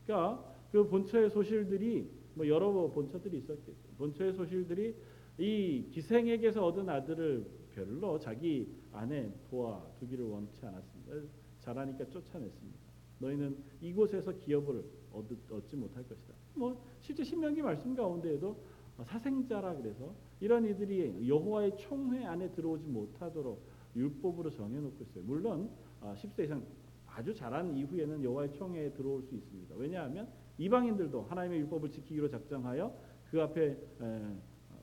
[0.06, 3.90] 그러니까 그 본처의 소실들이 뭐 여러 본처들이 있었겠죠.
[3.98, 4.96] 본처의 소실들이
[5.38, 11.14] 이 기생에게서 얻은 아들을 별로 자기 아내 도와 두기를 원치 않았습니다.
[11.60, 12.80] 잘하니까 쫓아냈습니다.
[13.20, 16.34] 너희는 이곳에서 기업을 얻, 지 못할 것이다.
[16.54, 18.58] 뭐 실제 신명기 말씀 가운데에도
[19.04, 23.62] 사생자라 그래서 이런 이들이 여호와의 총회 안에 들어오지 못하도록
[23.96, 25.24] 율법으로 정해놓고 있어요.
[25.24, 25.70] 물론
[26.16, 26.66] 10세 아, 이상
[27.08, 29.76] 아주 잘한 이후에는 여호와의 총회에 들어올 수 있습니다.
[29.78, 32.96] 왜냐하면 이방인들도 하나님의 율법을 지키기로 작정하여
[33.32, 33.78] 그 앞에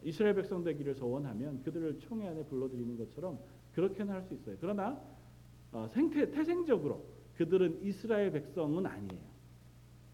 [0.02, 3.38] 이스라엘 백성 되기를 소원하면 그들을 총회 안에 불러들이는 것처럼
[3.74, 4.56] 그렇게는 할 수 있어요.
[4.60, 5.00] 그러나
[5.72, 7.04] 어, 생태 태생적으로
[7.36, 9.22] 그들은 이스라엘 백성은 아니에요.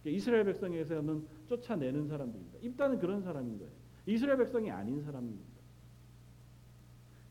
[0.02, 2.58] 그러니까 이스라엘 백성에서는 쫓아내는 사람들입니다.
[2.62, 3.72] 입다는 그런 사람인 거예요.
[4.06, 5.50] 이스라엘 백성이 아닌 사람입니다.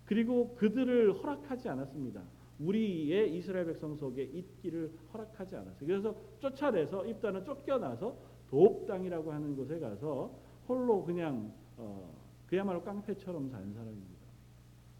[0.05, 2.23] 그리고 그들을 허락하지 않았습니다.
[2.59, 5.87] 우리의 이스라엘 백성 속에 있기를 허락하지 않았어요.
[5.87, 8.17] 그래서 쫓아내서 입다는 쫓겨나서
[8.49, 10.31] 도읍 땅이라고 하는 곳에 가서
[10.67, 12.13] 홀로 그냥 어,
[12.47, 14.19] 그야말로 깡패처럼 사는 사람입니다.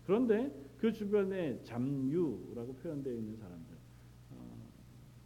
[0.06, 3.76] 그런데 그 주변에 잠유라고 표현되어 있는 사람들,
[4.32, 4.58] 어,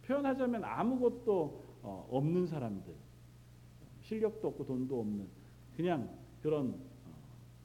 [0.02, 2.92] 표현하자면 아무것도 어, 없는 사람들,
[4.00, 5.26] 실력도 없고 돈도 없는
[5.76, 6.10] 그냥
[6.42, 7.14] 그런 어,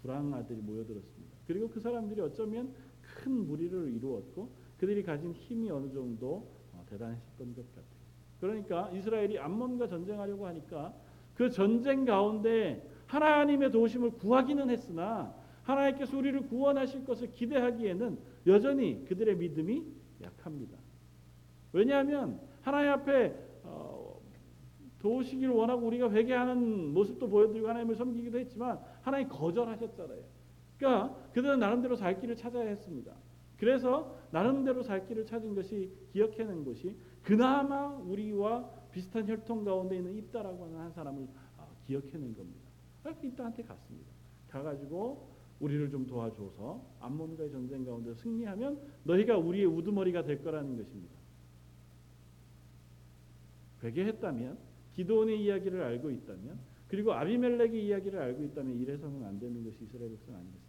[0.02, 1.38] 불황아들이 모여들었습니다.
[1.48, 7.68] 그리고 그 사람들이 어쩌면 큰 무리를 이루었고 그들이 가진 힘이 어느 정도 어, 대단했던 것
[7.76, 8.00] 같아요.
[8.40, 10.94] 그러니까 이스라엘이 암몬과 전쟁하려고 하니까
[11.36, 19.86] 그 전쟁 가운데 하나님의 도우심을 구하기는 했으나 하나님께서 우리를 구원하실 것을 기대하기에는 여전히 그들의 믿음이
[20.22, 20.78] 약합니다.
[21.74, 24.20] 왜냐하면 하나님 앞에 어,
[25.00, 30.20] 도우시기를 원하고 우리가 회개하는 모습도 보여드리고 하나님을 섬기기도 했지만 하나님 거절하셨잖아요.
[30.78, 33.14] 그러니까 그들은 나름대로 살 길을 찾아야 했습니다.
[33.60, 40.66] 그래서 나름대로 살 길을 찾은 것이 기억해낸 것이 그나마 우리와 비슷한 혈통 가운데 있는 입다라고
[40.66, 42.70] 하는 한 사람을 아, 기억해낸 겁니다.
[43.24, 44.12] 입다한테 갔습니다.
[44.50, 51.16] 가가지고 우리를 좀 도와줘서 암몬과의 전쟁 가운데 승리하면 너희가 우리의 우두머리가 될 거라는 것입니다.
[53.84, 54.58] 회개했다면
[54.94, 60.36] 기도원의 이야기를 알고 있다면 그리고 아비멜렉의 이야기를 알고 있다면 이래서는 안 되는 것이 이스라엘 백성
[60.36, 60.69] 아니겠습니까?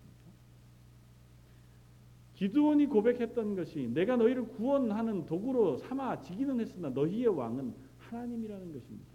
[2.41, 9.11] 기드온이 고백했던 것이 내가 너희를 구원하는 도구로 삼아 지기는 했으나 너희의 왕은 하나님이라는 것입니다.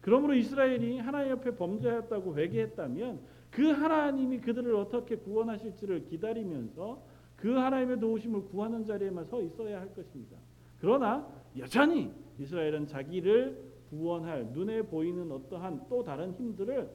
[0.00, 7.02] 그러므로 이스라엘이 하나님 옆에 범죄했다고 회개했다면 그 하나님이 그들을 어떻게 구원하실지를 기다리면서
[7.34, 10.36] 그 하나님의 도우심을 구하는 자리에만 서 있어야 할 것입니다.
[10.80, 16.88] 그러나 여전히 이스라엘은 자기를 구원할 눈에 보이는 어떠한 또 다른 힘들을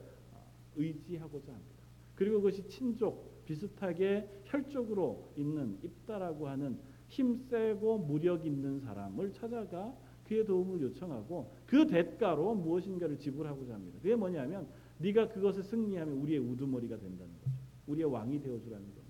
[0.76, 1.74] 의지하고자 합니다.
[2.14, 10.44] 그리고 그것이 친족 비슷하게 혈족으로 있는 입다라고 하는 힘 세고 무력 있는 사람을 찾아가 그의
[10.44, 13.98] 도움을 요청하고 그 대가로 무엇인가를 지불하고자 합니다.
[14.02, 17.50] 그게 뭐냐면 네가 그것을 승리하면 우리의 우두머리가 된다는 거죠.
[17.86, 19.08] 우리의 왕이 되어주라는 겁니다.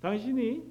[0.00, 0.64] 당신이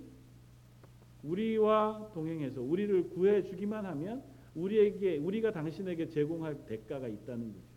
[1.23, 4.21] 우리와 동행해서 우리를 구해 주기만 하면
[4.53, 7.74] 우리에게 우리가 당신에게 제공할 대가가 있다는 거죠.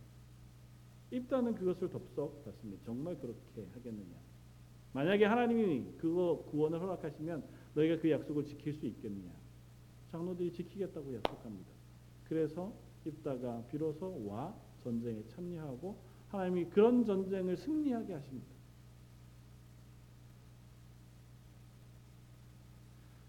[1.10, 2.84] 입다는 그것을 덥석 받습니다.
[2.84, 4.16] 정말 그렇게 하겠느냐?
[4.92, 7.44] 만약에 하나님이 그거 구원을 허락하시면
[7.74, 9.30] 너희가 그 약속을 지킬 수 있겠느냐?
[10.10, 11.70] 장로들이 지키겠다고 약속합니다.
[12.28, 12.72] 그래서
[13.04, 15.96] 입다가 비로소 와 전쟁에 참여하고
[16.28, 18.48] 하나님이 그런 전쟁을 승리하게 하십니다.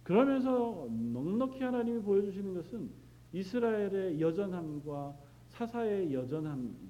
[0.03, 2.89] 그러면서 넉넉히 하나님이 보여주시는 것은
[3.31, 5.15] 이스라엘의 여전함과
[5.49, 6.88] 사사의 여전함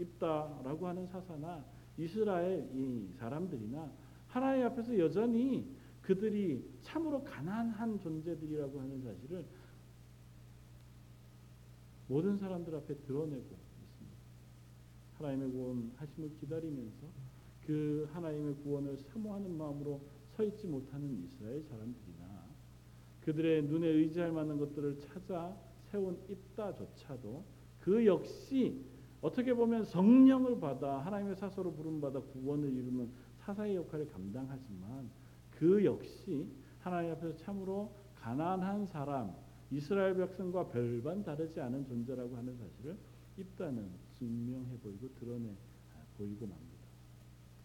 [0.00, 1.64] 입다라고 하는 사사나
[1.96, 3.92] 이스라엘 이 사람들이나
[4.28, 5.66] 하나님 앞에서 여전히
[6.02, 9.44] 그들이 참으로 가난한 존재들이라고 하는 사실을
[12.08, 13.60] 모든 사람들 앞에 드러내고 있습니다.
[15.18, 17.06] 하나님의 구원하심을 기다리면서
[17.66, 20.00] 그 하나님의 구원을 사모하는 마음으로
[20.34, 22.44] 서 있지 못하는 이스라엘 사람들이나
[23.24, 25.56] 그들의 눈에 의지할 만한 것들을 찾아
[25.90, 27.44] 세운 입다조차도
[27.80, 28.82] 그 역시
[29.20, 35.10] 어떻게 보면 성령을 받아 하나님의 사소로 부름받아 구원을 이루는 사사의 역할을 감당하지만
[35.50, 36.46] 그 역시
[36.78, 39.34] 하나님 앞에서 참으로 가난한 사람
[39.70, 42.96] 이스라엘 백성과 별반 다르지 않은 존재라고 하는 사실을
[43.38, 45.48] 입다는 증명해 보이고 드러내
[46.16, 46.80] 보이고 맙니다.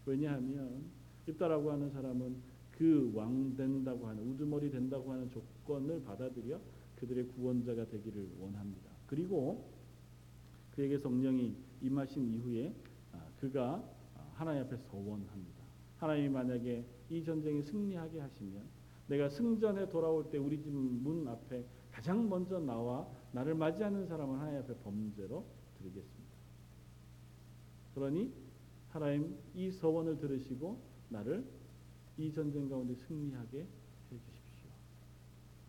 [0.05, 0.83] 왜냐하면
[1.27, 2.35] 입다라고 하는 사람은
[2.71, 6.59] 그 왕 된다고 하는 우두머리 된다고 하는 조건을 받아들여
[6.97, 8.91] 그들의 구원자가 되기를 원합니다.
[9.07, 9.65] 그리고
[10.75, 12.73] 그에게 성령이 임하신 이후에
[13.13, 13.83] 아, 그가
[14.33, 15.63] 하나님 앞에 서원합니다.
[15.97, 18.63] 하나님이 만약에 이 전쟁에 승리하게 하시면
[19.07, 24.59] 내가 승전에 돌아올 때 우리 집 문 앞에 가장 먼저 나와 나를 맞이하는 사람은 하나님
[24.59, 25.45] 앞에 범죄로
[25.77, 26.35] 드리겠습니다.
[27.93, 28.33] 그러니
[28.89, 31.45] 하나님 이 서원을 들으시고 나를
[32.17, 34.69] 이 전쟁 가운데 승리하게 해 주십시오.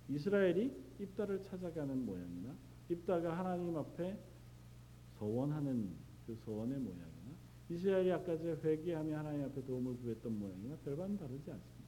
[0.09, 2.57] 이스라엘이 입다를 찾아가는 모양이나
[2.89, 4.19] 입다가 하나님 앞에
[5.19, 5.91] 서원하는
[6.27, 7.07] 그 서원의 모양이나
[7.69, 11.87] 이스라엘이 아까 제 회개하며 하나님 앞에 도움을 구했던 모양이나 별반 다르지 않습니다.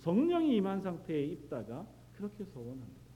[0.00, 3.08] 성령이 임한 상태에 있다가 그렇게 서원합니다.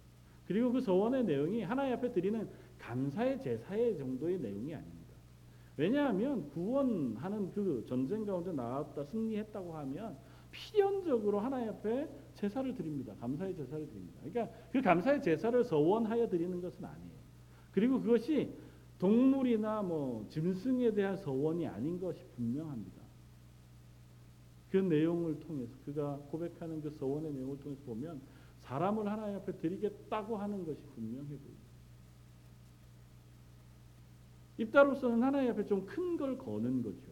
[0.46, 5.14] 그리고 그 서원의 내용이 하나님 앞에 드리는 감사의 제사의 정도의 내용이 아닙니다.
[5.76, 10.16] 왜냐하면 구원하는 그 전쟁 가운데 나왔다 승리했다고 하면
[10.50, 13.14] 필연적으로 하나님 앞에 제사를 드립니다.
[13.18, 14.20] 감사의 제사를 드립니다.
[14.22, 17.22] 그러니까 그 감사의 제사를 서원하여 드리는 것은 아니에요.
[17.72, 18.52] 그리고 그것이
[19.02, 23.02] 동물이나 뭐 짐승에 대한 서원이 아닌 것이 분명합니다.
[24.70, 28.20] 그 내용을 통해서 그가 고백하는 그 서원의 내용을 통해서 보면
[28.60, 31.62] 사람을 하나님 앞에 드리겠다고 하는 것이 분명해 보입니다.
[34.58, 37.10] 입다로서는 하나님 앞에 좀 큰 걸 거는 거죠.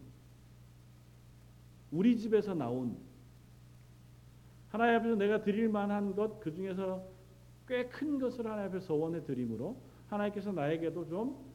[1.90, 2.96] 우리 집에서 나온
[4.68, 7.05] 하나님 앞에서 내가 드릴 만한 것 그 중에서
[7.66, 9.76] 꽤 큰 것을 하나님 앞에 서원해 드림으로
[10.07, 11.50] 하나님께서 나에게도 좀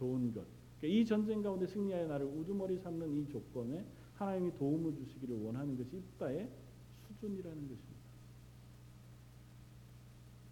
[0.00, 0.46] 좋은 것.
[0.80, 3.84] 그러니까 이 전쟁 가운데 승리하여 나를 우두머리 삼는 이 조건에
[4.14, 6.48] 하나님이 도움을 주시기를 원하는 것이 입다의
[7.06, 8.00] 수준이라는 것입니다.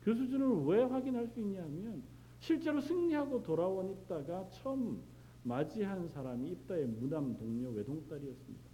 [0.02, 2.02] 그 수준을 왜 확인할 수 있냐면
[2.40, 5.02] 실제로 승리하고 돌아온 입다가 처음
[5.42, 8.68] 맞이한 사람이 입다의 무담 동료 외동딸이었습니다.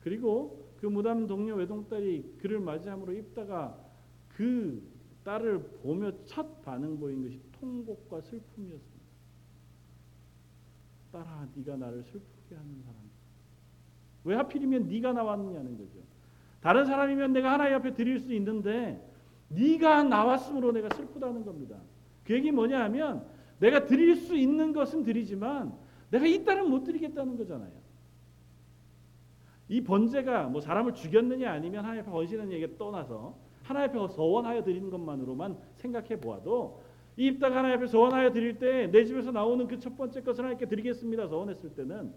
[0.00, 3.78] 그리고 그 무담 동료 외동딸이 그를 맞이함으로 입다가
[4.28, 4.82] 그
[5.22, 8.93] 딸을 보며 첫 반응 보인 것이 통곡과 슬픔이었습니다.
[11.14, 12.96] 딸아 네가 나를 슬프게 하는 사람.
[14.24, 16.00] 왜 하필이면 네가 나왔느냐는 거죠.
[16.60, 19.00] 다른 사람이면 내가 하나님 앞에 드릴 수 있는데
[19.48, 21.76] 네가 나왔으므로 내가 슬프다는 겁니다.
[22.24, 23.26] 그 얘기 뭐냐 하면
[23.60, 25.72] 내가 드릴 수 있는 것은 드리지만
[26.10, 27.72] 내가 이 딸은 못 드리겠다는 거잖아요.
[29.68, 34.90] 이 번제가 뭐 사람을 죽였느냐 아니면 하나님 앞에 번시는 얘기 떠나서 하나님 앞에 서원하여 드리는
[34.90, 36.82] 것만으로만 생각해 보아도
[37.16, 40.66] 이 입다가 하나님 앞에 서원하여 드릴 때 내 집에서 나오는 그 첫 번째 것을 하나님께
[40.66, 41.28] 드리겠습니다.
[41.28, 42.12] 서원했을 때는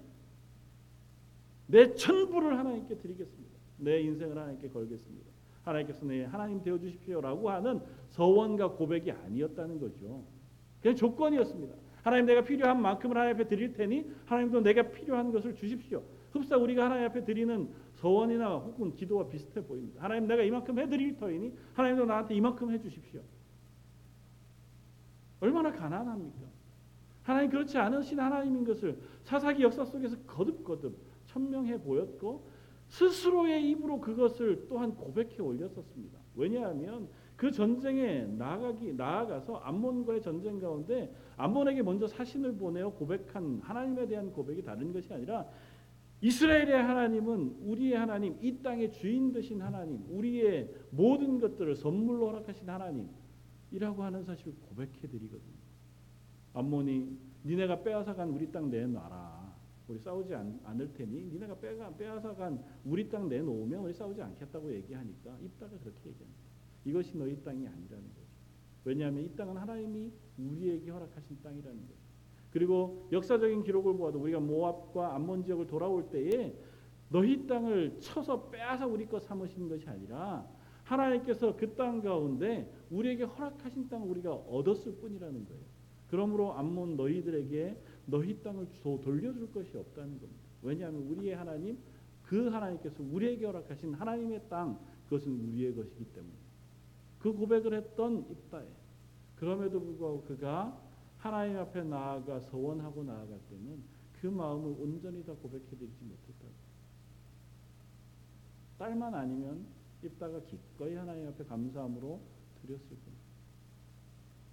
[1.68, 3.56] 내 천부를 하나님께 드리겠습니다.
[3.78, 5.28] 내 인생을 하나님께 걸겠습니다.
[5.64, 10.24] 하나님께서 내 하나님 되어 주십시오라고 하는 서원과 고백이 아니었다는 거죠.
[10.82, 11.76] 그냥 조건이었습니다.
[12.04, 16.02] 하나님 내가 필요한 만큼을 하나님 앞에 드릴 테니 하나님도 내가 필요한 것을 주십시오.
[16.32, 20.02] 흡사 우리가 하나님 앞에 드리는 서원이나 혹은 기도와 비슷해 보입니다.
[20.02, 23.22] 하나님 내가 이만큼 해드릴 터이니 하나님도 나한테 이만큼 해주십시오.
[25.40, 26.48] 얼마나 가난합니까?
[27.24, 32.48] 하나님 그렇지 않으신 하나님인 것을 사사기 역사 속에서 거듭거듭 천명해 보였고
[32.88, 36.18] 스스로의 입으로 그것을 또한 고백해 올렸었습니다.
[36.36, 44.32] 왜냐하면 그 전쟁에 나아가기 나아가서 암몬과의 전쟁 가운데 암몬에게 먼저 사신을 보내어 고백한 하나님에 대한
[44.32, 45.46] 고백이 다른 것이 아니라
[46.22, 53.08] 이스라엘의 하나님은 우리의 하나님, 이 땅의 주인 되신 하나님, 우리의 모든 것들을 선물로 허락하신 하나님
[53.72, 55.58] 이라고 하는 사실을 고백해 드리거든요.
[56.54, 59.48] 암몬이 니네가 빼앗아간 우리 땅 내놔라.
[59.88, 65.38] 우리 싸우지 않, 을 테니 니네가 빼가, 빼앗아간 우리 땅 내놓으면 우리 싸우지 않겠다고 얘기하니까
[65.42, 66.42] 입다가 그렇게 얘기합니다.
[66.84, 68.28] 이것이 너희 땅이 아니라는 거죠.
[68.84, 72.00] 왜냐하면 이 땅은 하나님이 우리에게 허락하신 땅이라는 거죠.
[72.52, 76.54] 그리고 역사적인 기록을 보아도 우리가 모압과 암몬 지역을 돌아올 때에
[77.10, 80.46] 너희 땅을 쳐서 빼앗아 우리 것 삼으시는 것이 아니라
[80.88, 85.62] 하나님께서 그 땅 가운데 우리에게 허락하신 땅을 우리가 얻었을 뿐이라는 거예요.
[86.10, 90.42] 그러므로 암몬 너희들에게 너희 땅을 돌려줄 것이 없다는 겁니다.
[90.62, 91.78] 왜냐하면 우리의 하나님
[92.24, 96.34] 그 하나님께서 우리에게 허락하신 하나님의 땅 그것은 우리의 것이기 때문에
[97.20, 98.66] 그 고백을 했던 입다에
[99.36, 100.82] 그럼에도 불구하고 그가
[101.18, 103.84] 하나님 앞에 나아가 서원하고 나아갈 때는
[104.22, 106.48] 그 마음을 온전히 다 고백해드리지 못했다.
[108.78, 109.66] 딸만 아니면
[110.08, 112.20] 입다가 기꺼이 하나님 앞에 감사함으로
[112.62, 113.28] 드렸을 겁니다.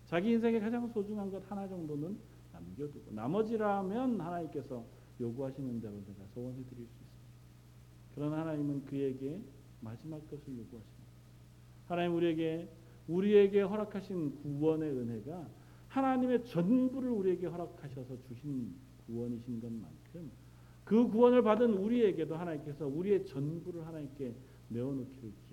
[0.07, 2.17] 자기 인생에 가장 소중한 것 하나 정도는
[2.53, 4.85] 남겨두고 나머지라면 하나님께서
[5.21, 7.15] 요구하시는 대로 내가 소원해 드릴 수 있습니다.
[8.15, 9.41] 그러나 하나님은 그에게
[9.81, 11.05] 마지막 것을 요구하십니다.
[11.87, 12.69] 하나님 우리에게
[13.09, 15.49] 우리에게 허락하신 구원의 은혜가
[15.89, 18.75] 하나님의 전부를 우리에게 허락하셔서 주신
[19.07, 20.31] 구원이신 것만큼
[20.85, 24.35] 그 구원을 받은 우리에게도 하나님께서 우리의 전부를 하나님께
[24.69, 25.44] 내어놓기를.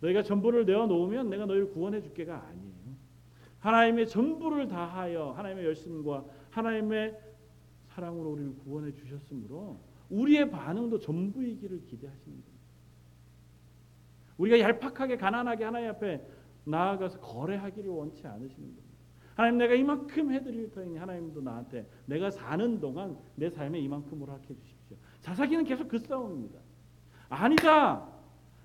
[0.00, 2.70] 너희가 전부를 내어 놓으면 내가 너희를 구원해 줄게가 아니에요.
[3.58, 7.18] 하나님의 전부를 다하여 하나님의 열심과 하나님의
[7.88, 12.60] 사랑으로 우리를 구원해 주셨으므로 우리의 반응도 전부이기를 기대하시는 겁니다.
[14.38, 16.26] 우리가 얄팍하게 가난하게 하나님 앞에
[16.64, 18.90] 나아가서 거래하기를 원치 않으시는 겁니다.
[19.34, 24.96] 하나님 내가 이만큼 해드릴 터이니 하나님도 나한테 내가 사는 동안 내 삶에 이만큼 허락해 주십시오.
[25.20, 26.58] 자사기는 계속 그 싸움입니다.
[27.28, 28.09] 아니다.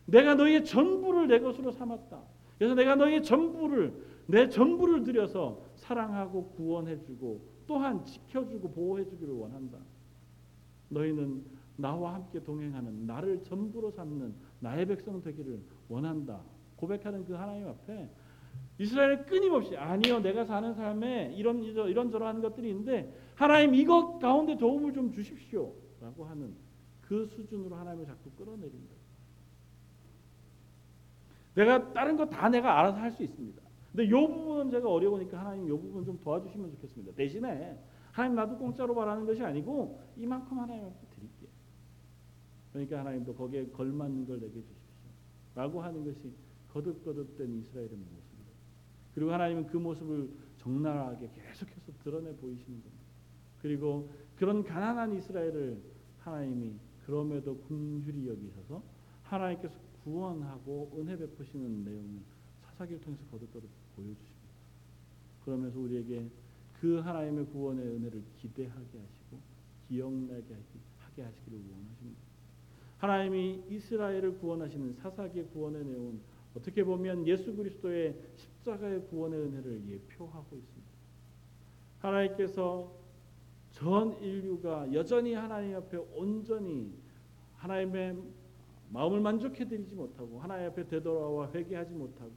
[0.05, 2.21] 내가 너희의 전부를 내 것으로 삼았다.
[2.57, 3.93] 그래서 내가 너희의 전부를
[4.27, 9.77] 내 전부를 들여서 사랑하고 구원해주고 또한 지켜주고 보호해주기를 원한다.
[10.89, 11.43] 너희는
[11.77, 16.41] 나와 함께 동행하는 나를 전부로 삼는 나의 백성 되기를 원한다.
[16.77, 18.09] 고백하는 그 하나님 앞에
[18.77, 24.93] 이스라엘은 끊임없이 아니요 내가 사는 삶에 이런 이런 저런 것들이 있는데 하나님 이것 가운데 도움을
[24.93, 26.53] 좀 주십시오라고 하는
[27.01, 28.94] 그 수준으로 하나님을 자꾸 끌어내립니다.
[31.55, 33.61] 내가 다른 거 다 내가 알아서 할 수 있습니다.
[33.91, 37.13] 근데 요 부분은 제가 어려우니까 하나님 요 부분 좀 도와주시면 좋겠습니다.
[37.15, 37.79] 대신에
[38.11, 41.49] 하나님 나도 공짜로 바라는 것이 아니고 이만큼 하나님한테 드릴게요.
[42.73, 45.09] 그러니까 하나님도 거기에 걸맞는 걸 내게 주십시오.
[45.55, 46.33] 라고 하는 것이
[46.73, 48.51] 거듭거듭된 이스라엘의 모습이에요.
[49.13, 53.05] 그리고 하나님은 그 모습을 적나라하게 계속해서 드러내 보이시는 겁니다.
[53.61, 55.81] 그리고 그런 가난한 이스라엘을
[56.19, 56.73] 하나님이
[57.05, 58.83] 그럼에도 긍휼히 여기셔서
[59.23, 59.73] 하나님께서
[60.05, 62.21] 구원하고 은혜 베푸시는 내용을
[62.61, 64.45] 사사기를 통해서 거듭거듭 보여주십니다.
[65.43, 66.29] 그러면서 우리에게
[66.79, 69.39] 그 하나님의 구원의 은혜를 기대하게 하시고
[69.89, 70.55] 기억나게
[70.99, 72.21] 하게 하시기를 원하십니다.
[72.99, 76.19] 하나님이 이스라엘을 구원하시는 사사기의 구원의 내용은
[76.55, 80.85] 어떻게 보면 예수 그리스도의 십자가의 구원의 은혜를 예표하고 있습니다.
[81.99, 82.91] 하나님께서
[83.71, 86.93] 전 인류가 여전히 하나님 앞에 온전히
[87.57, 88.15] 하나님의
[88.95, 92.31] 마음을 만족해 드리지 못하고 하나님 앞에 되돌아와 회개하지 못하고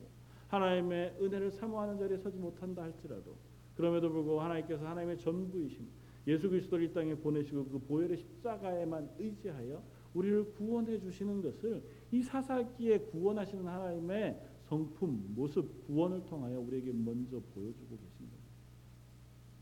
[0.49, 3.37] 하나님의 은혜를 사모하는 자리에 서지 못한다 할지라도
[3.77, 5.87] 그럼에도 불구하고 하나님께서 하나님의 전부이신
[6.27, 9.81] 예수 그리스도를 이 땅에 보내시고 그 보혈의 십자가에만 의지하여
[10.15, 11.81] 우리를 구원해 주시는 것을
[12.11, 18.49] 이 사사기에 구원하시는 하나님의 성품, 모습, 구원을 통하여 우리에게 먼저 보여주고 계신 겁니다.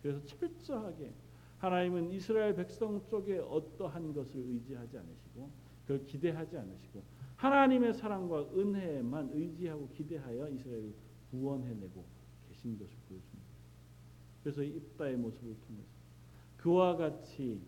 [0.00, 1.12] 그래서 철저하게
[1.58, 7.02] 하나님은 이스라엘 백성 쪽에 어떠한 것을 의지하지 않으시고 그걸 기대하지 않으시고
[7.36, 10.92] 하나님의 사랑과 은혜에만 의지하고 기대하여 이스라엘을
[11.30, 12.04] 구원해내고
[12.48, 13.46] 계신 것을 보여줍니다.
[14.42, 15.88] 그래서 입다의 모습을 통해서
[16.56, 17.60] 그와 같이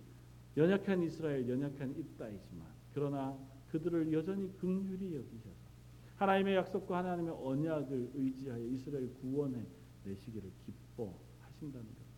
[0.56, 3.38] 연약한 이스라엘, 연약한 입다이지만 그러나
[3.70, 5.68] 그들을 여전히 긍휼히 여기셔서
[6.16, 9.64] 하나님의 약속과 하나님의 언약을 의지하여 이스라엘 구원해
[10.04, 12.08] 내시기를 기뻐하신다는 것.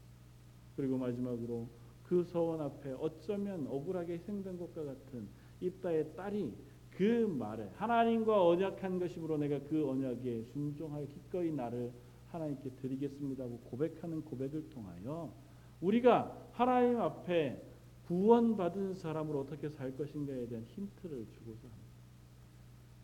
[0.77, 1.69] 그리고 마지막으로
[2.05, 5.29] 그 서원 앞에 어쩌면 억울하게 희생된 것과 같은
[5.61, 6.53] 입다의 딸이
[6.91, 11.93] 그 말에 하나님과 언약한 것이므로 내가 그 언약에 순종하여 기꺼이 나를
[12.29, 15.33] 하나님께 드리겠습니다고 고백하는 고백을 통하여
[15.81, 17.63] 우리가 하나님 앞에
[18.07, 21.91] 구원받은 사람으로 어떻게 살 것인가에 대한 힌트를 주고자 합니다.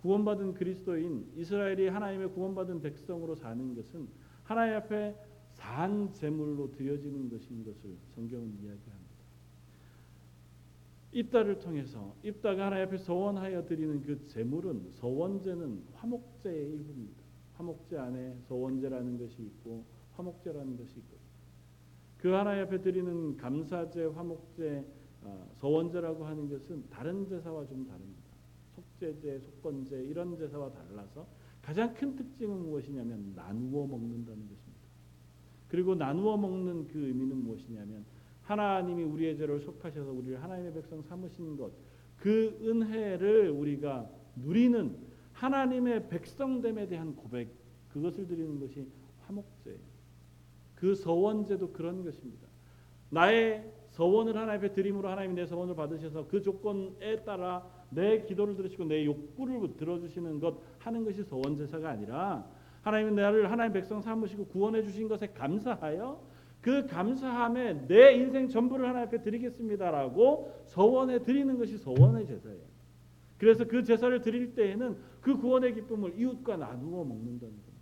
[0.02, 4.08] 구원받은 그리스도인 이스라엘이 하나님의 구원받은 백성으로 사는 것은
[4.44, 5.16] 하나님 앞에
[5.52, 8.95] 산 제물로 드려지는 것인 것을 성경은 이야기합니다.
[11.16, 17.22] 입다를 통해서 입다가 하나님 앞에 서원하여 드리는 그 제물은 서원제는 화목제의 일부입니다.
[17.54, 21.16] 화목제 안에 서원제라는 것이 있고 화목제라는 것이 있고
[22.18, 24.84] 그 하나님 앞에 드리는 감사제, 화목제,
[25.22, 28.22] 어, 서원제라고 하는 것은 다른 제사와 좀 다릅니다.
[28.74, 31.26] 속죄제, 속건제 이런 제사와 달라서
[31.62, 34.86] 가장 큰 특징은 무엇이냐면 나누어 먹는다는 것입니다.
[35.68, 38.04] 그리고 나누어 먹는 그 의미는 무엇이냐면
[38.46, 41.72] 하나님이 우리의 죄를 속하셔서 우리를 하나님의 백성 삼으신 것,
[42.16, 44.96] 그 은혜를 우리가 누리는
[45.32, 47.50] 하나님의 백성됨에 대한 고백,
[47.90, 48.86] 그것을 드리는 것이
[49.26, 49.78] 화목제예요.
[50.76, 52.46] 그 서원제도 그런 것입니다.
[53.10, 58.84] 나의 서원을 하나님 앞에 드림으로 하나님이 내 서원을 받으셔서 그 조건에 따라 내 기도를 들으시고
[58.84, 62.46] 내 욕구를 들어주시는 것 하는 것이 서원 제사가 아니라
[62.82, 66.20] 하나님이 나를 하나님 백성 삼으시고 구원해 주신 것에 감사하여
[66.66, 72.60] 그 감사함에 내 인생 전부를 하나님 앞에 드리겠습니다라고 서원해 드리는 것이 서원의 제사예요.
[73.38, 77.72] 그래서 그 제사를 드릴 때에는 그 구원의 기쁨을 이웃과 나누어 먹는다는 겁니다.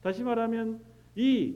[0.00, 0.80] 다시 말하면
[1.16, 1.54] 이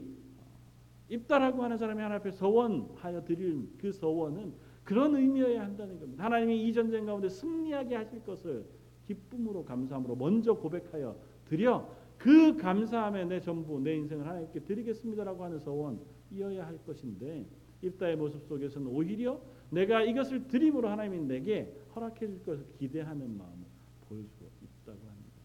[1.09, 6.23] 입다라고 하는 사람이 하나님 앞에 서원하여 드릴 그 서원은 그런 의미여야 한다는 겁니다.
[6.23, 8.63] 하나님이 이 전쟁 가운데 승리하게 하실 것을
[9.07, 15.99] 기쁨으로 감사함으로 먼저 고백하여 드려 그 감사함에 내 전부 내 인생을 하나님께 드리겠습니다라고 하는 서원
[16.31, 17.45] 이어야 할 것인데
[17.81, 23.65] 입다의 모습 속에서는 오히려 내가 이것을 드림으로 하나님이 내게 허락해 줄 것을 기대하는 마음을
[24.07, 25.41] 보여주고 있다고 하는 거죠.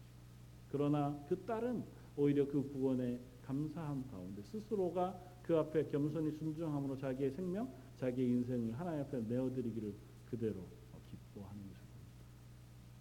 [0.71, 1.83] 그러나 그 딸은
[2.15, 9.01] 오히려 그 구원의 감사함 가운데 스스로가 그 앞에 겸손히 순종함으로 자기의 생명, 자기의 인생을 하나님
[9.01, 9.93] 앞에 내어드리기를
[10.29, 10.65] 그대로
[11.11, 11.83] 기뻐하는 것입니다.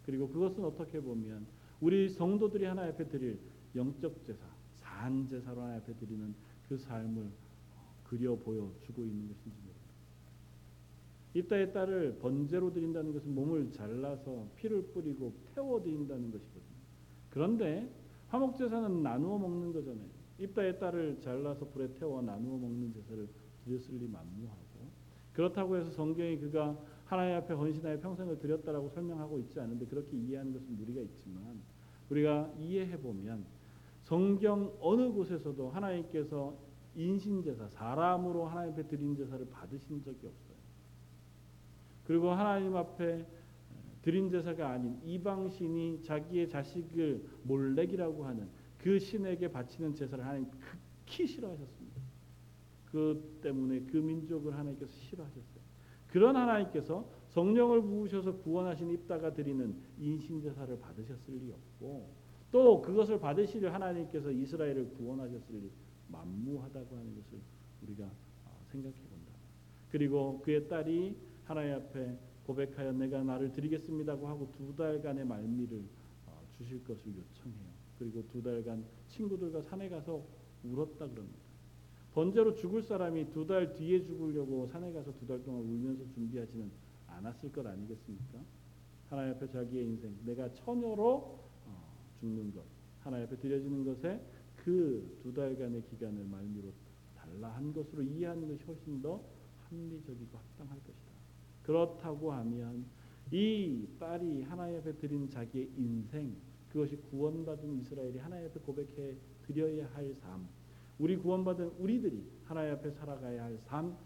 [0.05, 1.47] 그리고 그것은 어떻게 보면
[1.81, 3.39] 우리 성도들이 하나님 앞에 드릴
[3.75, 6.35] 영적 제사, 산 제사로 하나님 앞에 드리는
[6.69, 7.31] 그 삶을
[8.13, 9.81] 그려 보여 주고 있는 것인지 모릅니다.
[11.33, 16.63] 이따의 딸을 번제로 드린다는 것은 몸을 잘라서 피를 뿌리고 태워 드린다는 것이거든요.
[17.31, 17.91] 그런데
[18.29, 20.05] 화목 제사는 나누어 먹는 거잖아요.
[20.39, 23.27] 입다의 딸을 잘라서 불에 태워 나누어 먹는 제사를
[23.65, 24.63] 드렸을 리 만무하고
[25.33, 30.77] 그렇다고 해서 성경이 그가 하나님 앞에 헌신하여 평생을 드렸다라고 설명하고 있지 않은데 그렇게 이해하는 것은
[30.77, 31.63] 무리가 있지만
[32.11, 33.47] 우리가 이해해 보면
[34.05, 36.55] 성경 어느 곳에서도 하나님께서
[36.95, 40.57] 인신 제사 사람으로 하나님 앞에 드린 제사를 받으신 적이 없어요.
[42.05, 43.27] 그리고 하나님 앞에
[44.03, 51.27] 드린 제사가 아닌 이방 신이 자기의 자식을 몰렉이라고 하는 그 신에게 바치는 제사를 하나님 극히
[51.27, 52.03] 싫어하셨습니다.
[52.87, 55.63] 그 때문에 그 민족을 하나님께서 싫어하셨어요.
[56.09, 62.11] 그런 하나님께서 성령을 부으셔서 구원하신 입다가 드리는 인신 제사를 받으셨을 리 없고
[62.51, 65.71] 또 그것을 받으실 하나님께서 이스라엘을 구원하셨을 리
[66.13, 67.41] 만무하다고 하는 것을
[67.83, 68.05] 우리가
[68.45, 69.33] 어, 생각해 본다.
[69.91, 75.83] 그리고 그의 딸이 하나님 앞에 고백하여 내가 나를 드리겠습니다고 하고 두 달간의 말미를
[76.27, 77.73] 어, 주실 것을 요청해요.
[77.99, 80.25] 그리고 두 달간 친구들과 산에 가서
[80.65, 81.39] 울었다 그럽니다.
[82.15, 86.71] 번제로 죽을 사람이 두 달 뒤에 죽으려고 산에 가서 두 달 동안 울면서 준비하지는
[87.07, 88.39] 않았을 것 아니겠습니까?
[89.09, 92.65] 하나님 앞에 자기의 인생, 내가 처녀로 어, 죽는 것,
[93.01, 94.21] 하나님 앞에 드려지는 것에
[94.65, 96.73] 그 두 달간의 기간을 말미로
[97.17, 99.23] 달라 한 것으로 이해하는 것이 훨씬 더
[99.69, 101.13] 합리적이고 합당할 것이다.
[101.63, 102.85] 그렇다고 하면
[103.31, 106.37] 이 딸이 하나님 앞에 드린 자기의 인생,
[106.71, 110.47] 그것이 구원받은 이스라엘이 하나님 앞에 고백해 드려야 할 삶,
[110.99, 113.97] 우리 구원받은 우리들이 하나님 앞에 살아가야 할 삶,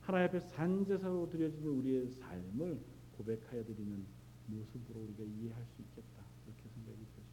[0.00, 2.80] 하나님 앞에 산제사로 드려지는 우리의 삶을
[3.16, 4.04] 고백하여 드리는
[4.46, 6.22] 모습으로 우리가 이해할 수 있겠다.
[6.44, 7.26] 그렇게 생각이 되십니다.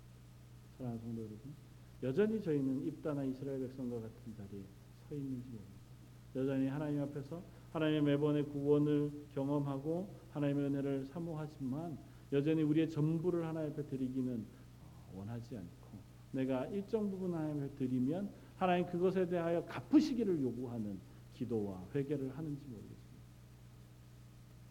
[0.77, 1.53] 사랑하는 성도 여러분,
[2.03, 4.61] 여전히 저희는 입다나 이스라엘 백성과 같은 자리에
[5.07, 5.73] 서 있는지 모릅니다.
[6.35, 7.41] 여전히 하나님 앞에서
[7.71, 11.97] 하나님의 매번의 구원을 경험하고 하나님의 은혜를 사모하지만
[12.31, 14.45] 여전히 우리의 전부를 하나님 앞에 드리기는
[15.15, 15.97] 원하지 않고
[16.31, 20.97] 내가 일정 부분 하나님 앞에 드리면 하나님 그것에 대하여 갚으시기를 요구하는
[21.33, 23.03] 기도와 회개를 하는지 모르겠습니다.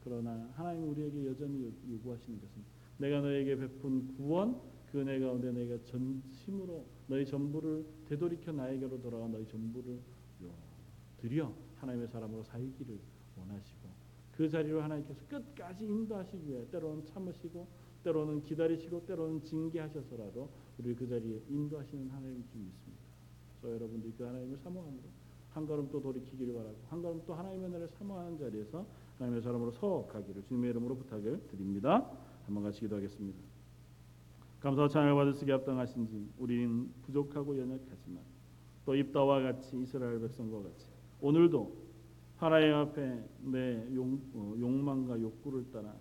[0.04, 2.62] 그러나 하나님 우리에게 여전히 요- 요구하시는 것은
[2.98, 4.60] 내가 너에게 베푼 구원
[4.90, 10.00] 그 은혜 가운데 내가 전심으로 너희 전부를 되돌이켜 나에게로 돌아와 너희 전부를
[10.44, 10.54] 요-
[11.18, 12.98] 드려 하나님의 사람으로 살기를
[13.36, 13.80] 원하시고
[14.34, 17.66] 그 자리로 하나님께서 끝까지 인도하시기 위해 때로는 참으시고
[18.02, 20.48] 때로는 기다리시고 때로는 징계하셔서라도
[20.78, 23.02] 우리 그 자리에 인도하시는 하나님을 줄 믿습니다.
[23.60, 25.02] 저 여러분들이 그 하나님을 사모함으로
[25.50, 28.86] 한 걸음 또 돌이키기를 바라고 한 걸음 또 하나님의 은혜를 사모하는 자리에서
[29.18, 32.10] 하나님의 사람으로 서가기를 주님의 이름으로 부탁을 드립니다.
[32.46, 33.51] 한번 같이 기도하겠습니다.
[34.62, 38.22] 감사와 찬양을 받으시기 합당하신지 우리는 부족하고 연약하지만
[38.84, 40.86] 또 입다와 같이 이스라엘 백성과 같이
[41.20, 41.82] 오늘도
[42.36, 45.92] 하나님 앞에 내 용, 어, 욕망과 욕구를 따라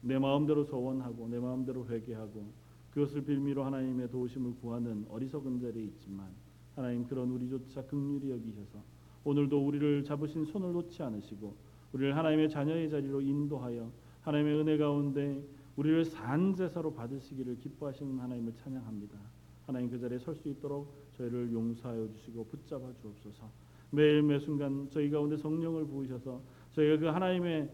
[0.00, 2.50] 내 마음대로 소원하고 내 마음대로 회개하고
[2.90, 6.28] 그것을 빌미로 하나님의 도우심을 구하는 어리석은 자리에 있지만
[6.74, 8.78] 하나님 그런 우리조차 극률이 여기셔서
[9.24, 11.54] 오늘도 우리를 잡으신 손을 놓지 않으시고
[11.92, 13.90] 우리를 하나님의 자녀의 자리로 인도하여
[14.22, 15.42] 하나님의 은혜 가운데
[15.76, 19.18] 우리를 산 제사로 받으시기를 기뻐하시는 하나님을 찬양합니다.
[19.66, 23.50] 하나님 그 자리에 설 수 있도록 저희를 용서하여 주시고 붙잡아 주옵소서.
[23.90, 26.40] 매일 매 순간 저희 가운데 성령을 부으셔서
[26.72, 27.68] 저희가 그 하나님의 에,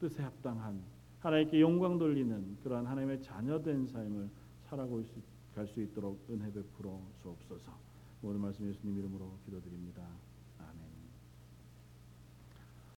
[0.00, 0.82] 뜻에 합당한
[1.20, 4.28] 하나님께 영광 돌리는 그러한 하나님의 자녀된 삶을
[4.68, 5.14] 살아갈 수,
[5.54, 7.72] 갈수 있도록 은혜 베풀어 주옵소서.
[8.20, 10.02] 모든 말씀 예수님 이름으로 기도드립니다.